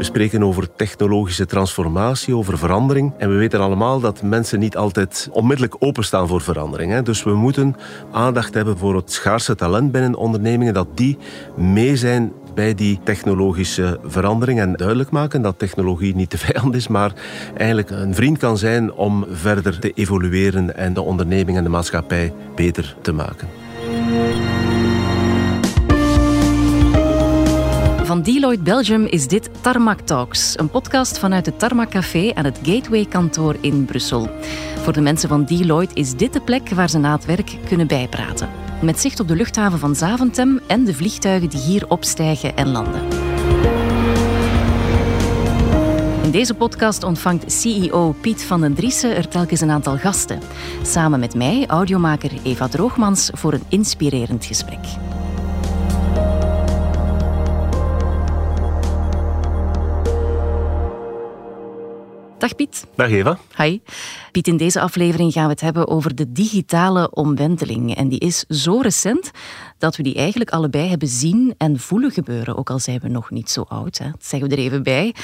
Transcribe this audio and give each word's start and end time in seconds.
We 0.00 0.06
spreken 0.06 0.42
over 0.42 0.74
technologische 0.74 1.46
transformatie, 1.46 2.36
over 2.36 2.58
verandering. 2.58 3.12
En 3.18 3.30
we 3.30 3.36
weten 3.36 3.60
allemaal 3.60 4.00
dat 4.00 4.22
mensen 4.22 4.58
niet 4.58 4.76
altijd 4.76 5.28
onmiddellijk 5.32 5.76
openstaan 5.78 6.28
voor 6.28 6.40
verandering. 6.40 6.92
Hè. 6.92 7.02
Dus 7.02 7.22
we 7.22 7.34
moeten 7.34 7.76
aandacht 8.12 8.54
hebben 8.54 8.78
voor 8.78 8.96
het 8.96 9.12
schaarse 9.12 9.54
talent 9.54 9.92
binnen 9.92 10.14
ondernemingen, 10.14 10.74
dat 10.74 10.96
die 10.96 11.18
mee 11.56 11.96
zijn 11.96 12.32
bij 12.54 12.74
die 12.74 13.00
technologische 13.04 14.00
verandering 14.04 14.60
en 14.60 14.72
duidelijk 14.72 15.10
maken 15.10 15.42
dat 15.42 15.58
technologie 15.58 16.14
niet 16.14 16.30
de 16.30 16.38
vijand 16.38 16.74
is, 16.74 16.88
maar 16.88 17.12
eigenlijk 17.56 17.90
een 17.90 18.14
vriend 18.14 18.38
kan 18.38 18.58
zijn 18.58 18.92
om 18.92 19.26
verder 19.30 19.78
te 19.78 19.92
evolueren 19.94 20.76
en 20.76 20.94
de 20.94 21.02
onderneming 21.02 21.56
en 21.56 21.64
de 21.64 21.70
maatschappij 21.70 22.32
beter 22.54 22.96
te 23.02 23.12
maken. 23.12 23.48
Van 28.10 28.22
Deloitte 28.22 28.62
Belgium 28.62 29.04
is 29.04 29.26
dit 29.26 29.50
Tarmac 29.60 30.00
Talks, 30.00 30.58
een 30.58 30.70
podcast 30.70 31.18
vanuit 31.18 31.46
het 31.46 31.58
Tarmac 31.58 31.90
Café 31.90 32.30
aan 32.34 32.44
het 32.44 32.58
Gateway 32.62 33.04
kantoor 33.04 33.56
in 33.60 33.84
Brussel. 33.84 34.30
Voor 34.82 34.92
de 34.92 35.00
mensen 35.00 35.28
van 35.28 35.44
Deloitte 35.44 35.94
is 35.94 36.14
dit 36.14 36.32
de 36.32 36.40
plek 36.40 36.68
waar 36.68 36.90
ze 36.90 36.98
na 36.98 37.12
het 37.12 37.24
werk 37.24 37.56
kunnen 37.68 37.86
bijpraten. 37.86 38.48
Met 38.82 39.00
zicht 39.00 39.20
op 39.20 39.28
de 39.28 39.36
luchthaven 39.36 39.78
van 39.78 39.94
Zaventem 39.96 40.60
en 40.66 40.84
de 40.84 40.94
vliegtuigen 40.94 41.48
die 41.48 41.60
hier 41.60 41.88
opstijgen 41.88 42.56
en 42.56 42.68
landen. 42.68 43.02
In 46.22 46.30
deze 46.30 46.54
podcast 46.54 47.02
ontvangt 47.02 47.52
CEO 47.52 48.14
Piet 48.20 48.44
van 48.44 48.60
den 48.60 48.74
Driessen 48.74 49.16
er 49.16 49.28
telkens 49.28 49.60
een 49.60 49.70
aantal 49.70 49.96
gasten. 49.96 50.40
Samen 50.82 51.20
met 51.20 51.34
mij, 51.34 51.64
audiomaker 51.66 52.30
Eva 52.42 52.68
Droogmans, 52.68 53.30
voor 53.32 53.52
een 53.52 53.64
inspirerend 53.68 54.44
gesprek. 54.44 54.84
Dag 62.40 62.56
Piet. 62.56 62.86
Dag 62.94 63.10
Eva. 63.10 63.38
Hi. 63.56 63.80
Piet, 64.32 64.46
in 64.46 64.56
deze 64.56 64.80
aflevering 64.80 65.32
gaan 65.32 65.44
we 65.44 65.50
het 65.50 65.60
hebben 65.60 65.88
over 65.88 66.14
de 66.14 66.32
digitale 66.32 67.10
omwenteling. 67.10 67.96
En 67.96 68.08
die 68.08 68.18
is 68.18 68.44
zo 68.48 68.80
recent 68.80 69.30
dat 69.78 69.96
we 69.96 70.02
die 70.02 70.14
eigenlijk 70.14 70.50
allebei 70.50 70.88
hebben 70.88 71.08
zien 71.08 71.54
en 71.58 71.78
voelen 71.78 72.10
gebeuren, 72.10 72.56
ook 72.56 72.70
al 72.70 72.78
zijn 72.78 73.00
we 73.00 73.08
nog 73.08 73.30
niet 73.30 73.50
zo 73.50 73.62
oud. 73.68 73.98
Hè. 73.98 74.10
Dat 74.10 74.24
zeggen 74.24 74.48
we 74.48 74.56
er 74.56 74.62
even 74.62 74.82
bij. 74.82 75.14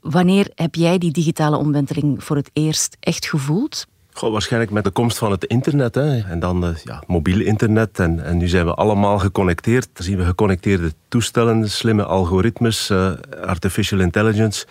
Wanneer 0.00 0.50
heb 0.54 0.74
jij 0.74 0.98
die 0.98 1.10
digitale 1.10 1.56
omwenteling 1.56 2.24
voor 2.24 2.36
het 2.36 2.50
eerst 2.52 2.96
echt 3.00 3.26
gevoeld? 3.26 3.86
Goh, 4.12 4.32
waarschijnlijk 4.32 4.72
met 4.72 4.84
de 4.84 4.90
komst 4.90 5.18
van 5.18 5.30
het 5.30 5.44
internet. 5.44 5.94
Hè. 5.94 6.18
En 6.18 6.38
dan 6.38 6.64
uh, 6.64 6.76
ja, 6.84 7.02
mobiel 7.06 7.40
internet. 7.40 7.98
En, 7.98 8.24
en, 8.24 8.36
nu 8.36 8.48
zijn 8.48 8.64
we 8.64 8.74
allemaal 8.74 9.18
geconnecteerd. 9.18 9.88
Dan 9.92 10.04
zien 10.04 10.16
we 10.16 10.24
geconnecteerde 10.24 10.92
toestellen, 11.08 11.70
slimme 11.70 12.04
algoritmes, 12.04 12.90
uh, 12.90 13.12
artificial 13.44 14.00
intelligence. 14.00 14.66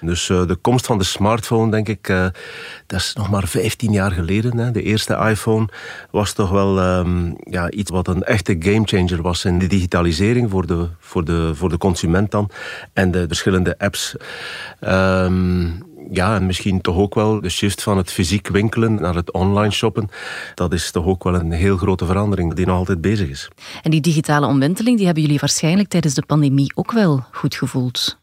Dus 0.00 0.28
uh, 0.28 0.46
de 0.46 0.54
komst 0.54 0.86
van 0.86 0.98
de 0.98 1.04
smartphone, 1.04 1.70
denk 1.70 1.88
ik, 1.88 2.08
uh, 2.08 2.26
dat 2.86 3.00
is 3.00 3.12
nog 3.14 3.30
maar 3.30 3.48
15 3.48 3.92
jaar 3.92 4.10
geleden. 4.10 4.58
Hè. 4.58 4.70
De 4.70 4.82
eerste 4.82 5.14
iPhone 5.14 5.68
was 6.10 6.32
toch 6.32 6.50
wel 6.50 6.98
um, 6.98 7.36
ja, 7.44 7.70
iets 7.70 7.90
wat 7.90 8.08
een 8.08 8.22
echte 8.22 8.56
gamechanger 8.58 9.22
was 9.22 9.44
in 9.44 9.58
de 9.58 9.66
digitalisering 9.66 10.50
voor 10.50 10.66
de, 10.66 10.88
voor 10.98 11.24
de, 11.24 11.50
voor 11.54 11.68
de 11.68 11.78
consument 11.78 12.30
dan. 12.30 12.50
En 12.92 13.10
de 13.10 13.24
verschillende 13.26 13.78
apps. 13.78 14.16
Um, 14.80 15.87
ja, 16.10 16.34
en 16.34 16.46
misschien 16.46 16.80
toch 16.80 16.96
ook 16.96 17.14
wel 17.14 17.40
de 17.40 17.48
shift 17.48 17.82
van 17.82 17.96
het 17.96 18.12
fysiek 18.12 18.48
winkelen 18.48 18.94
naar 18.94 19.14
het 19.14 19.32
online 19.32 19.72
shoppen. 19.72 20.10
Dat 20.54 20.72
is 20.72 20.90
toch 20.90 21.04
ook 21.04 21.24
wel 21.24 21.34
een 21.34 21.52
heel 21.52 21.76
grote 21.76 22.06
verandering 22.06 22.54
die 22.54 22.66
nog 22.66 22.76
altijd 22.76 23.00
bezig 23.00 23.28
is. 23.28 23.48
En 23.82 23.90
die 23.90 24.00
digitale 24.00 24.46
omwenteling, 24.46 24.96
die 24.96 25.06
hebben 25.06 25.24
jullie 25.24 25.38
waarschijnlijk 25.38 25.88
tijdens 25.88 26.14
de 26.14 26.26
pandemie 26.26 26.72
ook 26.74 26.92
wel 26.92 27.24
goed 27.32 27.54
gevoeld. 27.54 28.18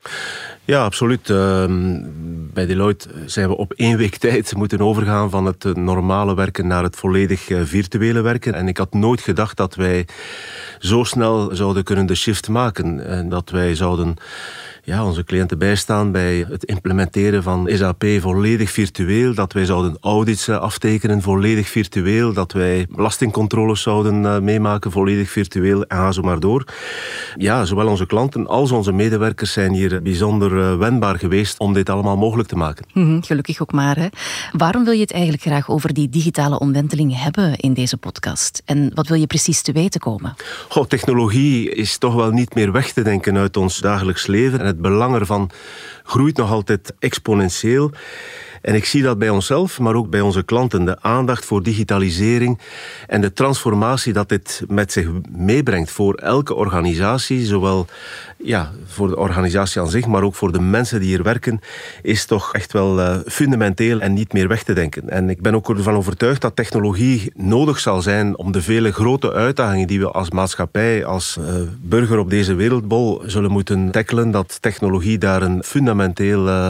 Ja, 0.65 0.83
absoluut. 0.83 1.29
Ehm, 1.29 2.01
bij 2.53 2.65
Deloitte 2.65 3.09
zijn 3.25 3.49
we 3.49 3.57
op 3.57 3.73
één 3.73 3.97
week 3.97 4.17
tijd 4.25 4.55
moeten 4.55 4.79
overgaan 4.79 5.29
van 5.29 5.45
het 5.45 5.75
normale 5.75 6.35
werken 6.35 6.67
naar 6.67 6.83
het 6.83 6.95
volledig 6.95 7.49
eh, 7.49 7.61
virtuele 7.63 8.21
werken. 8.21 8.53
En 8.53 8.67
ik 8.67 8.77
had 8.77 8.93
nooit 8.93 9.21
gedacht 9.21 9.57
dat 9.57 9.75
wij 9.75 10.07
zo 10.79 11.03
snel 11.03 11.55
zouden 11.55 11.83
kunnen 11.83 12.05
de 12.05 12.15
shift 12.15 12.49
maken. 12.49 13.07
En 13.07 13.29
dat 13.29 13.49
wij 13.49 13.75
zouden 13.75 14.15
ja, 14.85 15.05
onze 15.05 15.23
cliënten 15.23 15.57
bijstaan 15.57 16.11
bij 16.11 16.45
het 16.49 16.63
implementeren 16.63 17.43
van 17.43 17.69
SAP 17.73 18.05
volledig 18.19 18.71
virtueel. 18.71 19.33
Dat 19.33 19.53
wij 19.53 19.65
zouden 19.65 19.97
audits 20.01 20.47
eh, 20.47 20.57
aftekenen 20.57 21.21
volledig 21.21 21.67
virtueel. 21.67 22.33
Dat 22.33 22.51
wij 22.51 22.87
belastingcontroles 22.89 23.81
zouden 23.81 24.25
eh, 24.25 24.39
meemaken 24.39 24.91
volledig 24.91 25.29
virtueel. 25.29 25.85
En 25.85 25.97
ga 25.97 26.11
zo 26.11 26.21
maar 26.21 26.39
door. 26.39 26.63
Ja, 27.35 27.65
zowel 27.65 27.87
onze 27.87 28.05
klanten 28.05 28.47
als 28.47 28.71
onze 28.71 28.91
medewerkers 28.91 29.53
zijn 29.53 29.73
hier 29.73 30.01
bijzonder 30.01 30.61
eh, 30.61 30.77
wendbaar 30.77 31.19
geweest 31.19 31.59
om 31.59 31.73
dit 31.73 31.89
allemaal 31.89 32.17
mogelijk 32.17 32.49
te 32.49 32.55
maken. 32.55 32.85
Mm 32.93 33.23
gelukkig 33.23 33.61
ook 33.61 33.71
maar. 33.71 33.97
Hè. 33.97 34.07
Waarom 34.51 34.83
wil 34.83 34.93
je 34.93 35.01
het 35.01 35.11
eigenlijk 35.11 35.43
graag 35.43 35.69
over 35.69 35.93
die 35.93 36.09
digitale 36.09 36.59
omwenteling 36.59 37.21
hebben 37.21 37.55
in 37.55 37.73
deze 37.73 37.97
podcast? 37.97 38.61
En 38.65 38.91
wat 38.93 39.07
wil 39.07 39.19
je 39.19 39.27
precies 39.27 39.61
te 39.61 39.71
weten 39.71 39.99
komen? 39.99 40.35
Goh, 40.69 40.85
technologie 40.85 41.69
is 41.69 41.97
toch 41.97 42.13
wel 42.13 42.31
niet 42.31 42.55
meer 42.55 42.71
weg 42.71 42.91
te 42.91 43.01
denken 43.01 43.37
uit 43.37 43.57
ons 43.57 43.79
dagelijks 43.79 44.27
leven. 44.27 44.59
En 44.59 44.74
het 44.75 44.83
belang 44.83 45.15
ervan 45.15 45.49
groeit 46.03 46.37
nog 46.37 46.51
altijd 46.51 46.93
exponentieel. 46.99 47.91
En 48.65 48.75
ik 48.75 48.85
zie 48.85 49.03
dat 49.03 49.19
bij 49.19 49.29
onszelf, 49.29 49.79
maar 49.79 49.95
ook 49.95 50.09
bij 50.09 50.21
onze 50.21 50.43
klanten. 50.43 50.85
De 50.85 51.01
aandacht 51.01 51.45
voor 51.45 51.63
digitalisering 51.63 52.59
en 53.07 53.21
de 53.21 53.33
transformatie 53.33 54.13
dat 54.13 54.29
dit 54.29 54.63
met 54.67 54.91
zich 54.91 55.07
meebrengt 55.29 55.91
voor 55.91 56.13
elke 56.13 56.53
organisatie, 56.53 57.45
zowel 57.45 57.87
ja, 58.37 58.71
voor 58.85 59.07
de 59.07 59.17
organisatie 59.17 59.81
aan 59.81 59.89
zich, 59.89 60.07
maar 60.07 60.23
ook 60.23 60.35
voor 60.35 60.51
de 60.51 60.61
mensen 60.61 60.99
die 60.99 61.09
hier 61.09 61.23
werken, 61.23 61.59
is 62.01 62.25
toch 62.25 62.53
echt 62.53 62.73
wel 62.73 62.99
uh, 62.99 63.17
fundamenteel 63.25 63.99
en 63.99 64.13
niet 64.13 64.33
meer 64.33 64.47
weg 64.47 64.63
te 64.63 64.73
denken. 64.73 65.09
En 65.09 65.29
ik 65.29 65.41
ben 65.41 65.55
ook 65.55 65.69
ervan 65.69 65.95
overtuigd 65.95 66.41
dat 66.41 66.55
technologie 66.55 67.31
nodig 67.35 67.79
zal 67.79 68.01
zijn 68.01 68.37
om 68.37 68.51
de 68.51 68.61
vele 68.61 68.91
grote 68.91 69.33
uitdagingen 69.33 69.87
die 69.87 69.99
we 69.99 70.11
als 70.11 70.31
maatschappij, 70.31 71.05
als 71.05 71.37
uh, 71.39 71.45
burger 71.81 72.17
op 72.17 72.29
deze 72.29 72.53
wereldbol 72.53 73.21
zullen 73.25 73.51
moeten 73.51 73.91
tackelen, 73.91 74.31
dat 74.31 74.61
technologie 74.61 75.17
daar 75.17 75.41
een 75.41 75.63
fundamenteel 75.63 76.47
uh, 76.47 76.69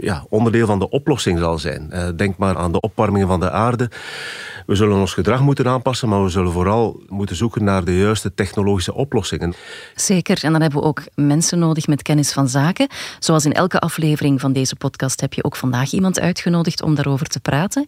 ja, 0.00 0.24
onderdeel 0.28 0.66
van 0.66 0.78
de 0.78 0.90
oplossing 0.90 1.38
zal 1.38 1.58
zijn. 1.58 1.92
denk 2.16 2.36
maar 2.36 2.56
aan 2.56 2.72
de 2.72 2.80
opwarming 2.80 3.26
van 3.26 3.40
de 3.40 3.50
aarde. 3.50 3.90
We 4.68 4.74
zullen 4.74 4.96
ons 4.96 5.12
gedrag 5.12 5.40
moeten 5.40 5.66
aanpassen, 5.66 6.08
maar 6.08 6.22
we 6.22 6.28
zullen 6.28 6.52
vooral 6.52 7.02
moeten 7.08 7.36
zoeken 7.36 7.64
naar 7.64 7.84
de 7.84 7.98
juiste 7.98 8.34
technologische 8.34 8.94
oplossingen. 8.94 9.54
Zeker, 9.94 10.44
en 10.44 10.52
dan 10.52 10.60
hebben 10.60 10.80
we 10.80 10.86
ook 10.86 11.02
mensen 11.14 11.58
nodig 11.58 11.86
met 11.86 12.02
kennis 12.02 12.32
van 12.32 12.48
zaken. 12.48 12.88
Zoals 13.18 13.44
in 13.44 13.52
elke 13.52 13.78
aflevering 13.78 14.40
van 14.40 14.52
deze 14.52 14.76
podcast 14.76 15.20
heb 15.20 15.32
je 15.32 15.44
ook 15.44 15.56
vandaag 15.56 15.92
iemand 15.92 16.20
uitgenodigd 16.20 16.82
om 16.82 16.94
daarover 16.94 17.26
te 17.26 17.40
praten. 17.40 17.84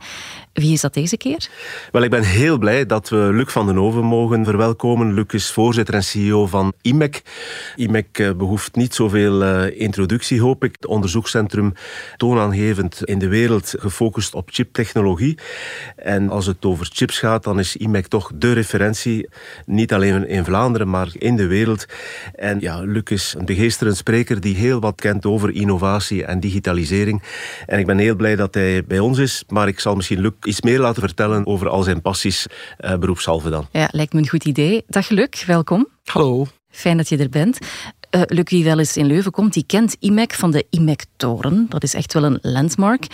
Wie 0.52 0.72
is 0.72 0.80
dat 0.80 0.94
deze 0.94 1.16
keer? 1.16 1.48
Wel, 1.92 2.02
ik 2.02 2.10
ben 2.10 2.22
heel 2.22 2.58
blij 2.58 2.86
dat 2.86 3.08
we 3.08 3.16
Luc 3.16 3.52
van 3.52 3.66
den 3.66 3.78
Oven 3.78 4.04
mogen 4.04 4.44
verwelkomen. 4.44 5.14
Luc 5.14 5.26
is 5.28 5.50
voorzitter 5.50 5.94
en 5.94 6.04
CEO 6.04 6.46
van 6.46 6.72
IMEC. 6.82 7.22
IMEC 7.76 8.18
eh, 8.18 8.30
behoeft 8.32 8.74
niet 8.74 8.94
zoveel 8.94 9.64
introductie, 9.66 10.40
hoop 10.40 10.64
ik. 10.64 10.72
Het 10.72 10.86
onderzoekscentrum 10.86 11.72
toonaangevend 12.16 13.04
in 13.04 13.18
de 13.18 13.28
wereld 13.28 13.74
gefocust 13.78 14.34
op 14.34 14.48
chiptechnologie. 14.52 15.38
En 15.96 16.28
als 16.30 16.46
het 16.46 16.64
over 16.64 16.88
chips 16.92 17.18
gaat, 17.18 17.44
dan 17.44 17.58
is 17.58 17.76
IMEC 17.76 18.06
toch 18.06 18.30
de 18.34 18.52
referentie. 18.52 19.28
Niet 19.66 19.92
alleen 19.92 20.28
in 20.28 20.44
Vlaanderen, 20.44 20.90
maar 20.90 21.08
in 21.12 21.36
de 21.36 21.46
wereld. 21.46 21.86
En 22.34 22.60
ja, 22.60 22.80
Luc 22.80 23.02
is 23.04 23.34
een 23.38 23.44
begeesterend 23.44 23.96
spreker 23.96 24.40
die 24.40 24.56
heel 24.56 24.80
wat 24.80 25.00
kent 25.00 25.26
over 25.26 25.50
innovatie 25.50 26.24
en 26.24 26.40
digitalisering. 26.40 27.22
En 27.66 27.78
ik 27.78 27.86
ben 27.86 27.98
heel 27.98 28.16
blij 28.16 28.36
dat 28.36 28.54
hij 28.54 28.84
bij 28.84 28.98
ons 28.98 29.18
is. 29.18 29.44
Maar 29.48 29.68
ik 29.68 29.80
zal 29.80 29.94
misschien 29.94 30.20
Luc 30.20 30.32
iets 30.42 30.60
meer 30.60 30.78
laten 30.78 31.02
vertellen 31.02 31.46
over 31.46 31.68
al 31.68 31.82
zijn 31.82 32.02
passies, 32.02 32.46
uh, 32.80 32.96
beroepshalve 32.96 33.50
dan. 33.50 33.68
Ja, 33.72 33.88
lijkt 33.92 34.12
me 34.12 34.18
een 34.18 34.28
goed 34.28 34.44
idee. 34.44 34.84
Dag 34.86 35.08
Luc, 35.08 35.44
welkom. 35.46 35.88
Hallo. 36.04 36.46
Fijn 36.70 36.96
dat 36.96 37.08
je 37.08 37.16
er 37.16 37.28
bent. 37.28 37.58
Uh, 38.10 38.22
Luc, 38.26 38.50
wie 38.50 38.64
wel 38.64 38.78
eens 38.78 38.96
in 38.96 39.06
Leuven 39.06 39.32
komt, 39.32 39.52
die 39.52 39.64
kent 39.66 39.96
IMEC 39.98 40.34
van 40.34 40.50
de 40.50 40.66
IMEC-toren. 40.70 41.66
Dat 41.68 41.82
is 41.82 41.94
echt 41.94 42.12
wel 42.12 42.24
een 42.24 42.38
landmark. 42.42 43.06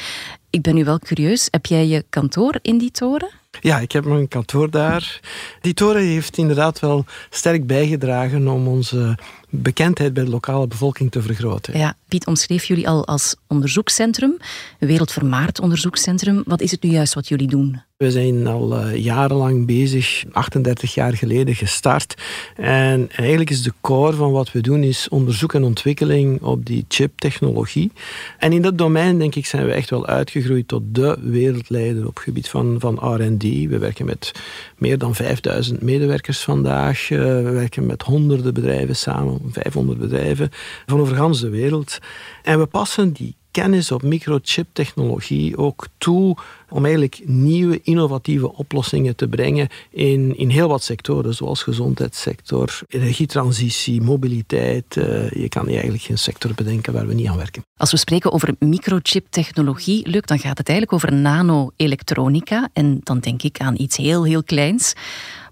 Ik 0.51 0.63
ben 0.63 0.75
nu 0.75 0.85
wel 0.85 0.99
curieus. 0.99 1.49
Heb 1.51 1.67
jij 1.67 1.87
je 1.87 2.05
kantoor 2.11 2.59
in 2.63 2.79
die 2.79 2.91
toren? 2.91 3.29
Ja, 3.61 3.79
ik 3.79 3.93
heb 3.93 4.05
mijn 4.05 4.29
kantoor 4.29 4.71
daar. 4.71 5.21
Die 5.61 5.75
toren 5.75 6.03
heeft 6.03 6.39
inderdaad 6.39 6.81
wel 6.81 7.05
sterk 7.31 7.67
bijgedragen 7.67 8.49
om 8.49 8.69
onze 8.69 9.19
bekendheid 9.51 10.13
bij 10.13 10.25
de 10.25 10.31
lokale 10.31 10.67
bevolking 10.67 11.11
te 11.11 11.23
vergroten. 11.23 11.79
Ja, 11.79 11.95
Piet 12.09 12.27
omschreef 12.27 12.65
jullie 12.65 12.89
al 12.89 13.07
als 13.07 13.37
onderzoekscentrum, 13.47 14.37
een 14.79 14.89
wereldvermaard 14.89 15.61
onderzoekscentrum. 15.61 16.43
Wat 16.47 16.61
is 16.61 16.71
het 16.71 16.83
nu 16.83 16.91
juist 16.91 17.15
wat 17.15 17.29
jullie 17.29 17.49
doen? 17.49 17.83
We 17.97 18.11
zijn 18.11 18.47
al 18.47 18.79
uh, 18.79 18.97
jarenlang 18.97 19.67
bezig, 19.67 20.25
38 20.33 20.95
jaar 20.95 21.13
geleden 21.13 21.55
gestart. 21.55 22.15
En 22.57 23.09
eigenlijk 23.11 23.51
is 23.51 23.63
de 23.63 23.73
core 23.81 24.17
van 24.17 24.33
wat 24.33 24.53
we 24.53 24.61
doen 24.61 24.83
is 24.83 25.09
onderzoek 25.09 25.55
en 25.55 25.65
ontwikkeling 25.65 26.43
op 26.43 26.67
die 26.67 26.85
chiptechnologie. 26.89 27.93
En 28.39 28.53
in 28.53 28.63
dat 28.63 28.79
domein, 28.79 29.19
denk 29.19 29.35
ik, 29.35 29.47
zijn 29.47 29.67
we 29.67 29.73
echt 29.73 29.91
wel 29.91 30.07
uitgegroeid 30.07 30.69
tot 30.69 30.83
de 30.87 31.17
wereldleider 31.21 32.07
op 32.07 32.15
het 32.15 32.25
gebied 32.25 32.49
van, 32.49 32.77
van 32.79 33.15
R&D. 33.15 33.43
We 33.43 33.79
werken 33.79 34.07
met 34.07 34.33
meer 34.79 34.99
dan 34.99 35.15
5000 35.15 35.83
medewerkers 35.83 36.41
vandaag. 36.41 37.11
Uh, 37.11 37.19
we 37.19 37.51
werken 37.51 37.87
met 37.87 38.03
honderden 38.03 38.55
bedrijven 38.55 38.97
samen, 38.97 39.41
500 39.51 39.99
bedrijven 39.99 40.51
van 40.87 41.01
over 41.01 41.41
de 41.41 41.49
wereld. 41.49 41.99
En 42.43 42.59
we 42.59 42.67
passen 42.67 43.13
die 43.13 43.37
kennis 43.61 43.91
op 43.91 44.03
microchip-technologie 44.03 45.57
ook 45.57 45.87
toe 45.99 46.37
om 46.69 46.85
eigenlijk 46.85 47.21
nieuwe 47.25 47.81
innovatieve 47.83 48.53
oplossingen 48.53 49.17
te 49.17 49.29
brengen 49.29 49.69
in, 49.91 50.37
in 50.37 50.49
heel 50.49 50.69
wat 50.69 50.83
sectoren, 50.83 51.35
zoals 51.35 51.63
gezondheidssector, 51.63 52.81
energietransitie, 52.89 54.03
mobiliteit. 54.03 54.97
Uh, 54.97 55.31
je 55.31 55.49
kan 55.49 55.69
eigenlijk 55.69 56.03
geen 56.03 56.19
sector 56.19 56.55
bedenken 56.55 56.93
waar 56.93 57.07
we 57.07 57.15
niet 57.15 57.27
aan 57.27 57.37
werken. 57.37 57.63
Als 57.77 57.91
we 57.91 57.97
spreken 57.97 58.33
over 58.33 58.55
microchip-technologie, 58.59 60.09
Luc, 60.09 60.23
dan 60.23 60.39
gaat 60.39 60.59
het 60.59 60.69
eigenlijk 60.69 60.93
over 60.93 61.13
nano-elektronica. 61.13 62.69
En 62.73 63.01
dan 63.03 63.19
denk 63.19 63.43
ik 63.43 63.59
aan 63.59 63.75
iets 63.79 63.97
heel, 63.97 64.25
heel 64.25 64.43
kleins. 64.43 64.95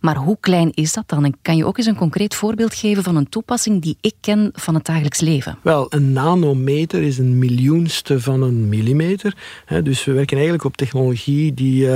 Maar 0.04 0.16
hoe 0.16 0.36
klein 0.40 0.70
is 0.74 0.92
dat 0.92 1.04
dan? 1.06 1.24
En 1.24 1.36
kan 1.42 1.56
je 1.56 1.64
ook 1.64 1.78
eens 1.78 1.86
een 1.86 1.96
concreet 1.96 2.34
voorbeeld 2.34 2.74
geven 2.74 3.02
van 3.02 3.16
een 3.16 3.28
toepassing 3.28 3.82
die 3.82 3.96
ik 4.00 4.14
ken 4.20 4.50
van 4.52 4.74
het 4.74 4.84
dagelijks 4.84 5.20
leven? 5.20 5.58
Wel, 5.62 5.86
een 5.88 6.12
nanometer 6.12 7.02
is 7.02 7.18
een 7.18 7.38
miljoenste 7.38 8.20
van 8.20 8.42
een 8.42 8.68
millimeter. 8.68 9.36
Dus 9.82 10.04
we 10.04 10.12
werken 10.12 10.34
eigenlijk 10.34 10.64
op 10.64 10.76
technologie 10.76 11.54
die 11.54 11.88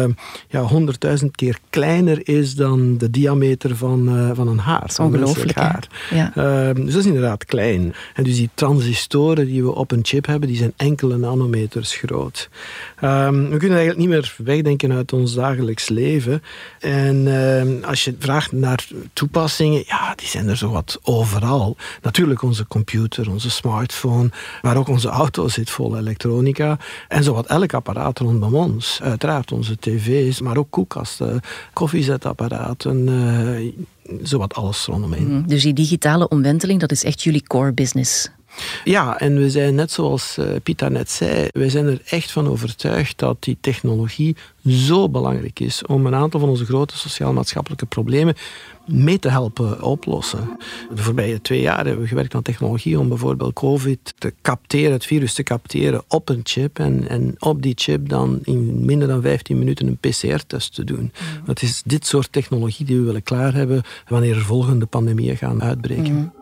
ja, 0.49 0.61
honderdduizend 0.61 1.37
keer 1.37 1.59
kleiner 1.71 2.29
is 2.29 2.55
dan 2.55 2.99
de 2.99 3.11
diameter 3.11 3.77
van, 3.77 4.17
uh, 4.17 4.31
van 4.35 4.49
een 4.49 4.59
haar. 4.59 4.95
ongelooflijk. 5.01 5.59
Haar. 5.59 5.89
Ja. 6.11 6.33
Uh, 6.37 6.75
dus 6.75 6.93
dat 6.93 7.01
is 7.03 7.07
inderdaad 7.07 7.45
klein. 7.45 7.95
En 8.15 8.25
dus 8.25 8.37
die 8.37 8.51
transistoren 8.55 9.47
die 9.47 9.63
we 9.63 9.75
op 9.75 9.91
een 9.91 10.05
chip 10.05 10.27
hebben, 10.27 10.49
die 10.49 10.59
zijn 10.59 10.73
enkele 10.77 11.17
nanometers 11.17 11.95
groot. 11.95 12.49
Ehm, 13.01 13.49
we 13.49 13.57
kunnen 13.57 13.79
eigenlijk 13.79 13.99
niet 13.99 14.09
meer 14.09 14.35
wegdenken 14.45 14.93
uit 14.93 15.13
ons 15.13 15.35
dagelijks 15.35 15.89
leven. 15.89 16.43
En 16.81 17.27
ehm, 17.27 17.85
als 17.99 18.07
je 18.07 18.17
vraagt 18.19 18.53
naar 18.53 18.89
toepassingen, 19.13 19.83
ja, 19.87 20.15
die 20.15 20.29
zijn 20.29 20.49
er 20.49 20.57
zo 20.57 20.71
wat 20.71 20.99
overal. 21.03 21.77
Natuurlijk 22.03 22.43
onze 22.43 22.67
computer, 22.67 23.31
onze 23.31 23.51
smartphone, 23.51 24.31
maar 24.63 24.77
ook 24.77 24.89
onze 24.89 25.09
auto 25.09 25.49
zit 25.49 25.71
vol 25.71 25.97
elektronica. 25.97 26.79
En 27.09 27.25
zowat 27.25 27.47
elk 27.47 27.75
apparaat 27.75 28.19
rondom 28.19 28.55
ons. 28.55 29.01
Uiteraard 29.03 29.53
onze 29.53 29.77
tv's, 29.79 30.41
maar 30.41 30.57
ook 30.57 30.71
koelkasten, 30.71 31.41
koffiezetapparaten, 31.73 33.09
uh, 33.09 33.73
zowat 34.23 34.55
alles 34.55 34.85
rondomheen. 34.85 35.29
Mm, 35.29 35.47
dus 35.47 35.63
die 35.63 35.75
digitale 35.75 36.29
omwenteling, 36.29 36.81
dat 36.81 36.91
is 36.91 37.05
echt 37.05 37.23
jullie 37.23 37.47
core 37.47 37.73
business? 37.73 38.31
Ja, 38.85 39.19
en 39.21 39.39
we 39.39 39.51
zijn 39.51 39.75
net 39.75 39.91
zoals 39.91 40.37
uh, 40.39 40.47
Pita 40.63 40.89
net 40.89 41.11
zei, 41.11 41.49
wij 41.53 41.69
zijn 41.69 41.87
er 41.87 42.01
echt 42.05 42.31
van 42.31 42.49
overtuigd 42.49 43.19
dat 43.19 43.37
die 43.43 43.59
technologie 43.61 44.37
zo 44.67 45.09
belangrijk 45.09 45.61
is 45.61 45.87
om 45.87 46.07
een 46.07 46.15
aantal 46.15 46.41
van 46.41 46.49
onze 46.49 46.65
grote 46.65 46.99
sociaal-maatschappelijke 46.99 47.87
problemen 47.87 48.35
mee 48.87 49.19
te 49.19 49.29
helpen 49.29 49.83
oplossen. 49.83 50.59
De 50.95 51.03
voorbije 51.03 51.41
twee 51.41 51.61
jaar 51.61 51.85
hebben 51.85 52.03
we 52.03 52.09
gewerkt 52.09 52.35
aan 52.35 52.43
technologie 52.43 52.99
om 52.99 53.09
bijvoorbeeld 53.09 53.53
COVID 53.53 54.15
te 54.19 54.35
capteren, 54.43 54.93
het 54.93 55.07
virus 55.07 55.35
te 55.35 55.43
capteren 55.43 56.03
op 56.09 56.29
een 56.29 56.41
chip 56.43 56.79
en, 56.79 57.09
en 57.09 57.35
op 57.39 57.63
die 57.63 57.75
chip 57.77 58.09
dan 58.09 58.39
in 58.43 58.85
minder 58.85 59.09
dan 59.09 59.23
15 59.23 59.59
minuten 59.59 59.87
een 59.87 59.99
PCR-test 59.99 60.75
te 60.75 60.85
doen. 60.85 61.13
Het 61.47 61.63
is 61.63 61.83
dit 61.85 62.07
soort 62.07 62.33
technologie 62.33 62.87
die 62.87 62.97
we 62.97 63.05
willen 63.05 63.23
klaar 63.23 63.55
hebben 63.55 63.83
wanneer 64.09 64.35
er 64.35 64.45
volgende 64.45 64.87
pandemieën 64.87 65.37
gaan 65.37 65.63
uitbreken. 65.63 66.15
Mm. 66.15 66.33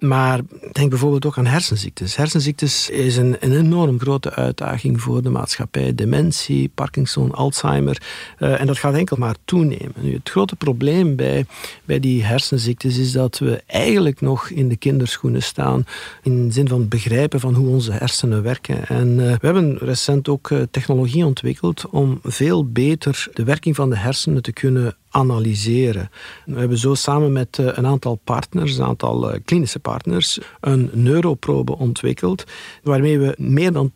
Maar 0.00 0.40
denk 0.72 0.90
bijvoorbeeld 0.90 1.26
ook 1.26 1.38
aan 1.38 1.46
hersenziektes. 1.46 2.16
Hersenziektes 2.16 2.90
is 2.90 3.16
een, 3.16 3.36
een 3.40 3.56
enorm 3.56 4.00
grote 4.00 4.34
uitdaging 4.34 5.00
voor 5.00 5.22
de 5.22 5.28
maatschappij. 5.28 5.94
Dementie, 5.94 6.70
Parkinson, 6.74 7.32
Alzheimer. 7.32 8.02
Uh, 8.38 8.60
en 8.60 8.66
dat 8.66 8.78
gaat 8.78 8.94
enkel 8.94 9.16
maar 9.16 9.34
toenemen. 9.44 9.94
Het 9.94 10.30
grote 10.30 10.56
probleem 10.56 11.16
bij, 11.16 11.46
bij 11.84 12.00
die 12.00 12.24
hersenziektes 12.24 12.98
is 12.98 13.12
dat 13.12 13.38
we 13.38 13.62
eigenlijk 13.66 14.20
nog 14.20 14.50
in 14.50 14.68
de 14.68 14.76
kinderschoenen 14.76 15.42
staan. 15.42 15.84
In 16.22 16.46
de 16.46 16.52
zin 16.52 16.68
van 16.68 16.88
begrijpen 16.88 17.40
van 17.40 17.54
hoe 17.54 17.68
onze 17.68 17.92
hersenen 17.92 18.42
werken. 18.42 18.86
En 18.86 19.08
uh, 19.08 19.16
we 19.16 19.46
hebben 19.46 19.78
recent 19.78 20.28
ook 20.28 20.50
uh, 20.50 20.62
technologie 20.70 21.24
ontwikkeld 21.24 21.86
om 21.90 22.18
veel 22.22 22.66
beter 22.66 23.28
de 23.32 23.44
werking 23.44 23.76
van 23.76 23.90
de 23.90 23.96
hersenen 23.96 24.42
te 24.42 24.52
kunnen 24.52 24.96
analyseren. 25.10 26.10
We 26.46 26.58
hebben 26.58 26.78
zo 26.78 26.94
samen 26.94 27.32
met 27.32 27.58
eh, 27.58 27.66
een 27.66 27.86
aantal 27.86 28.20
partners, 28.24 28.76
een 28.76 28.84
aantal 28.84 29.30
eh, 29.30 29.40
klinische 29.44 29.80
partners, 29.80 30.38
een 30.60 30.90
neuroprobe 30.92 31.76
ontwikkeld, 31.76 32.44
waarmee 32.82 33.18
we 33.18 33.34
meer 33.38 33.72
dan 33.72 33.92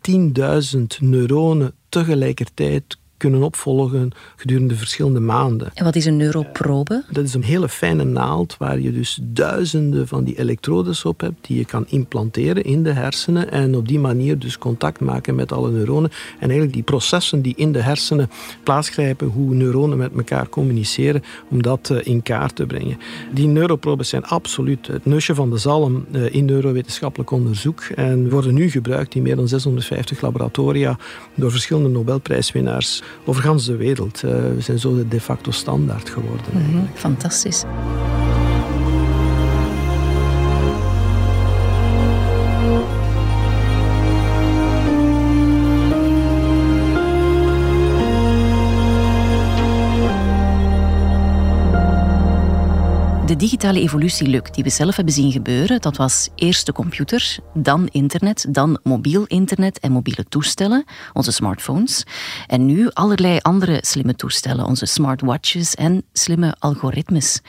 10.000 0.77 0.81
neuronen 1.01 1.75
tegelijkertijd 1.89 2.99
kunnen 3.17 3.43
opvolgen 3.43 4.11
gedurende 4.37 4.75
verschillende 4.75 5.21
maanden. 5.21 5.71
En 5.75 5.85
wat 5.85 5.97
is 5.97 6.05
een 6.05 6.17
neuroprobe? 6.17 7.05
Dat 7.11 7.25
is 7.25 7.35
een 7.35 7.43
hele 7.43 7.69
fijne 7.69 8.05
naald 8.05 8.57
waar 8.57 8.81
je 8.81 8.93
dus 8.93 9.19
duizenden 9.23 10.09
van 10.09 10.25
die 10.25 10.39
elektrodes 10.39 11.05
op 11.05 11.21
hebt 11.21 11.47
die 11.47 11.59
je 11.59 11.65
kan 11.65 11.85
implanteren 11.89 12.65
in 12.65 12.83
de 12.83 12.93
hersenen 12.93 13.51
en 13.51 13.77
op 13.77 13.89
die 13.89 13.99
manier 13.99 14.39
dus 14.39 14.59
contact 14.59 15.01
maken 15.01 15.35
met 15.35 15.53
alle 15.53 15.71
neuronen 15.71 16.11
en 16.35 16.41
eigenlijk 16.41 16.73
die 16.73 16.83
processen 16.83 17.43
die 17.43 17.55
in 17.57 17.73
de 17.73 17.81
hersenen 17.81 18.31
plaatsgrijpen, 18.63 19.29
hoe 19.29 19.55
neuronen 19.55 19.99
met 19.99 20.13
elkaar 20.17 20.49
communiceren, 20.49 21.23
om 21.51 21.63
dat 21.63 21.91
eh, 21.91 21.99
in 22.03 22.23
kaart 22.23 22.57
te 22.57 22.67
brengen. 22.67 22.99
Die 23.33 23.47
neuroprobes 23.47 24.09
zijn 24.09 24.25
absoluut 24.25 24.87
het 24.87 25.05
neusje 25.05 25.35
van 25.35 25.51
de 25.51 25.57
zalm 25.57 26.05
eh, 26.13 26.35
in 26.35 26.45
neurowetenschappelijk 26.45 27.31
onderzoek 27.31 27.81
en 27.81 28.31
worden 28.31 28.55
nu 28.55 28.71
gebruikt 28.71 29.15
in 29.15 29.23
meer 29.23 29.37
dan 29.37 29.49
650 29.49 30.21
laboratoria 30.21 30.99
door 31.35 31.51
verschillende 31.51 31.89
Nobelprijswinnaars 31.89 33.03
over 33.25 33.43
de 33.43 33.77
wereld. 33.77 34.23
Uh, 34.25 34.31
we 34.31 34.61
zijn 34.61 34.79
zo 34.79 34.95
de 34.95 35.09
de 35.09 35.21
facto 35.21 35.51
standaard 35.51 36.11
geworden. 36.11 36.47
Mm 36.53 36.65
-hmm, 36.65 36.89
fantastisch. 36.95 37.65
De 53.35 53.41
digitale 53.41 53.81
evolutie 53.81 54.27
lukt, 54.27 54.55
die 54.55 54.65
we 54.65 54.71
zelf 54.71 54.97
hebben 54.97 55.15
zien 55.15 55.33
gebeuren, 55.33 55.81
dat 55.81 55.97
was 55.97 56.29
eerst 56.35 56.67
de 56.67 56.73
computer, 56.73 57.37
dan 57.55 57.89
internet, 57.93 58.47
dan 58.49 58.79
mobiel 58.83 59.25
internet 59.25 59.79
en 59.79 59.93
mobiele 59.93 60.25
toestellen, 60.29 60.85
onze 61.13 61.33
smartphones. 61.33 62.05
En 62.47 62.67
nu 62.67 62.91
allerlei 62.91 63.39
andere 63.43 63.79
slimme 63.81 64.17
toestellen, 64.17 64.65
onze 64.65 64.87
smartwatches 64.87 65.75
en 65.75 66.05
slimme 66.13 66.57
algoritmes. 66.59 67.41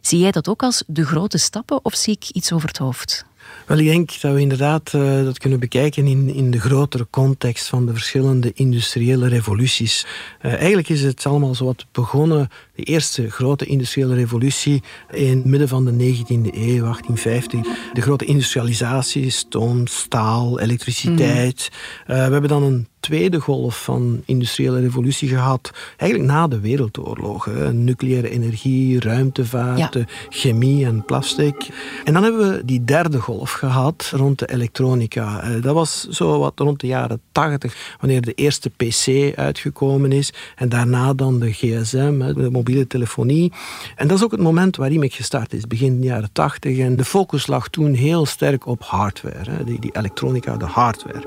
Zie 0.00 0.18
jij 0.18 0.30
dat 0.30 0.48
ook 0.48 0.62
als 0.62 0.82
de 0.86 1.04
grote 1.04 1.38
stappen 1.38 1.84
of 1.84 1.94
zie 1.94 2.14
ik 2.14 2.28
iets 2.28 2.52
over 2.52 2.68
het 2.68 2.78
hoofd? 2.78 3.24
Wel, 3.66 3.78
ik 3.78 3.86
denk 3.86 4.20
dat 4.20 4.32
we 4.32 4.40
inderdaad 4.40 4.92
uh, 4.92 5.24
dat 5.24 5.38
kunnen 5.38 5.60
bekijken 5.60 6.06
in, 6.06 6.34
in 6.34 6.50
de 6.50 6.60
grotere 6.60 7.06
context 7.10 7.66
van 7.66 7.86
de 7.86 7.92
verschillende 7.92 8.52
industriële 8.54 9.28
revoluties. 9.28 10.06
Uh, 10.42 10.52
eigenlijk 10.54 10.88
is 10.88 11.02
het 11.02 11.26
allemaal 11.26 11.54
zo 11.54 11.64
wat 11.64 11.86
begonnen, 11.92 12.48
de 12.80 12.86
eerste 12.86 13.30
grote 13.30 13.64
industriële 13.64 14.14
revolutie 14.14 14.82
in 15.12 15.36
het 15.36 15.44
midden 15.44 15.68
van 15.68 15.84
de 15.84 15.92
19e 15.92 16.54
eeuw, 16.54 16.82
1850. 16.82 17.60
De 17.92 18.00
grote 18.00 18.24
industrialisatie, 18.24 19.30
stoom, 19.30 19.86
staal, 19.86 20.60
elektriciteit. 20.60 21.70
Mm. 22.06 22.14
Uh, 22.14 22.26
we 22.26 22.32
hebben 22.32 22.50
dan 22.50 22.62
een 22.62 22.86
tweede 23.00 23.40
golf 23.40 23.82
van 23.82 24.22
industriële 24.24 24.80
revolutie 24.80 25.28
gehad, 25.28 25.70
eigenlijk 25.96 26.32
na 26.32 26.48
de 26.48 26.60
wereldoorlogen. 26.60 27.84
Nucleaire 27.84 28.30
energie, 28.30 29.00
ruimtevaart, 29.00 29.96
chemie 30.28 30.84
en 30.84 31.04
plastic. 31.04 31.68
En 32.04 32.12
dan 32.12 32.22
hebben 32.22 32.50
we 32.50 32.64
die 32.64 32.84
derde 32.84 33.18
golf 33.18 33.52
gehad 33.52 34.12
rond 34.14 34.38
de 34.38 34.52
elektronica. 34.52 35.42
Eh, 35.42 35.62
dat 35.62 35.74
was 35.74 36.08
zo 36.08 36.38
wat 36.38 36.52
rond 36.56 36.80
de 36.80 36.86
jaren 36.86 37.20
80, 37.32 37.96
wanneer 38.00 38.20
de 38.20 38.34
eerste 38.34 38.70
PC 38.70 39.36
uitgekomen 39.36 40.12
is. 40.12 40.32
En 40.56 40.68
daarna 40.68 41.14
dan 41.14 41.38
de 41.38 41.52
gsm, 41.52 42.32
de 42.34 42.50
mobiele 42.50 42.69
telefonie. 42.86 43.52
En 43.96 44.08
dat 44.08 44.16
is 44.18 44.24
ook 44.24 44.30
het 44.30 44.40
moment 44.40 44.76
waar 44.76 44.92
IMEC 44.92 45.12
gestart 45.12 45.52
is, 45.52 45.66
begin 45.66 46.02
jaren 46.02 46.32
80. 46.32 46.78
En 46.78 46.96
de 46.96 47.04
focus 47.04 47.46
lag 47.46 47.68
toen 47.68 47.94
heel 47.94 48.26
sterk 48.26 48.66
op 48.66 48.82
hardware, 48.82 49.64
die, 49.64 49.80
die 49.80 49.96
elektronica, 49.96 50.56
de 50.56 50.64
hardware. 50.64 51.22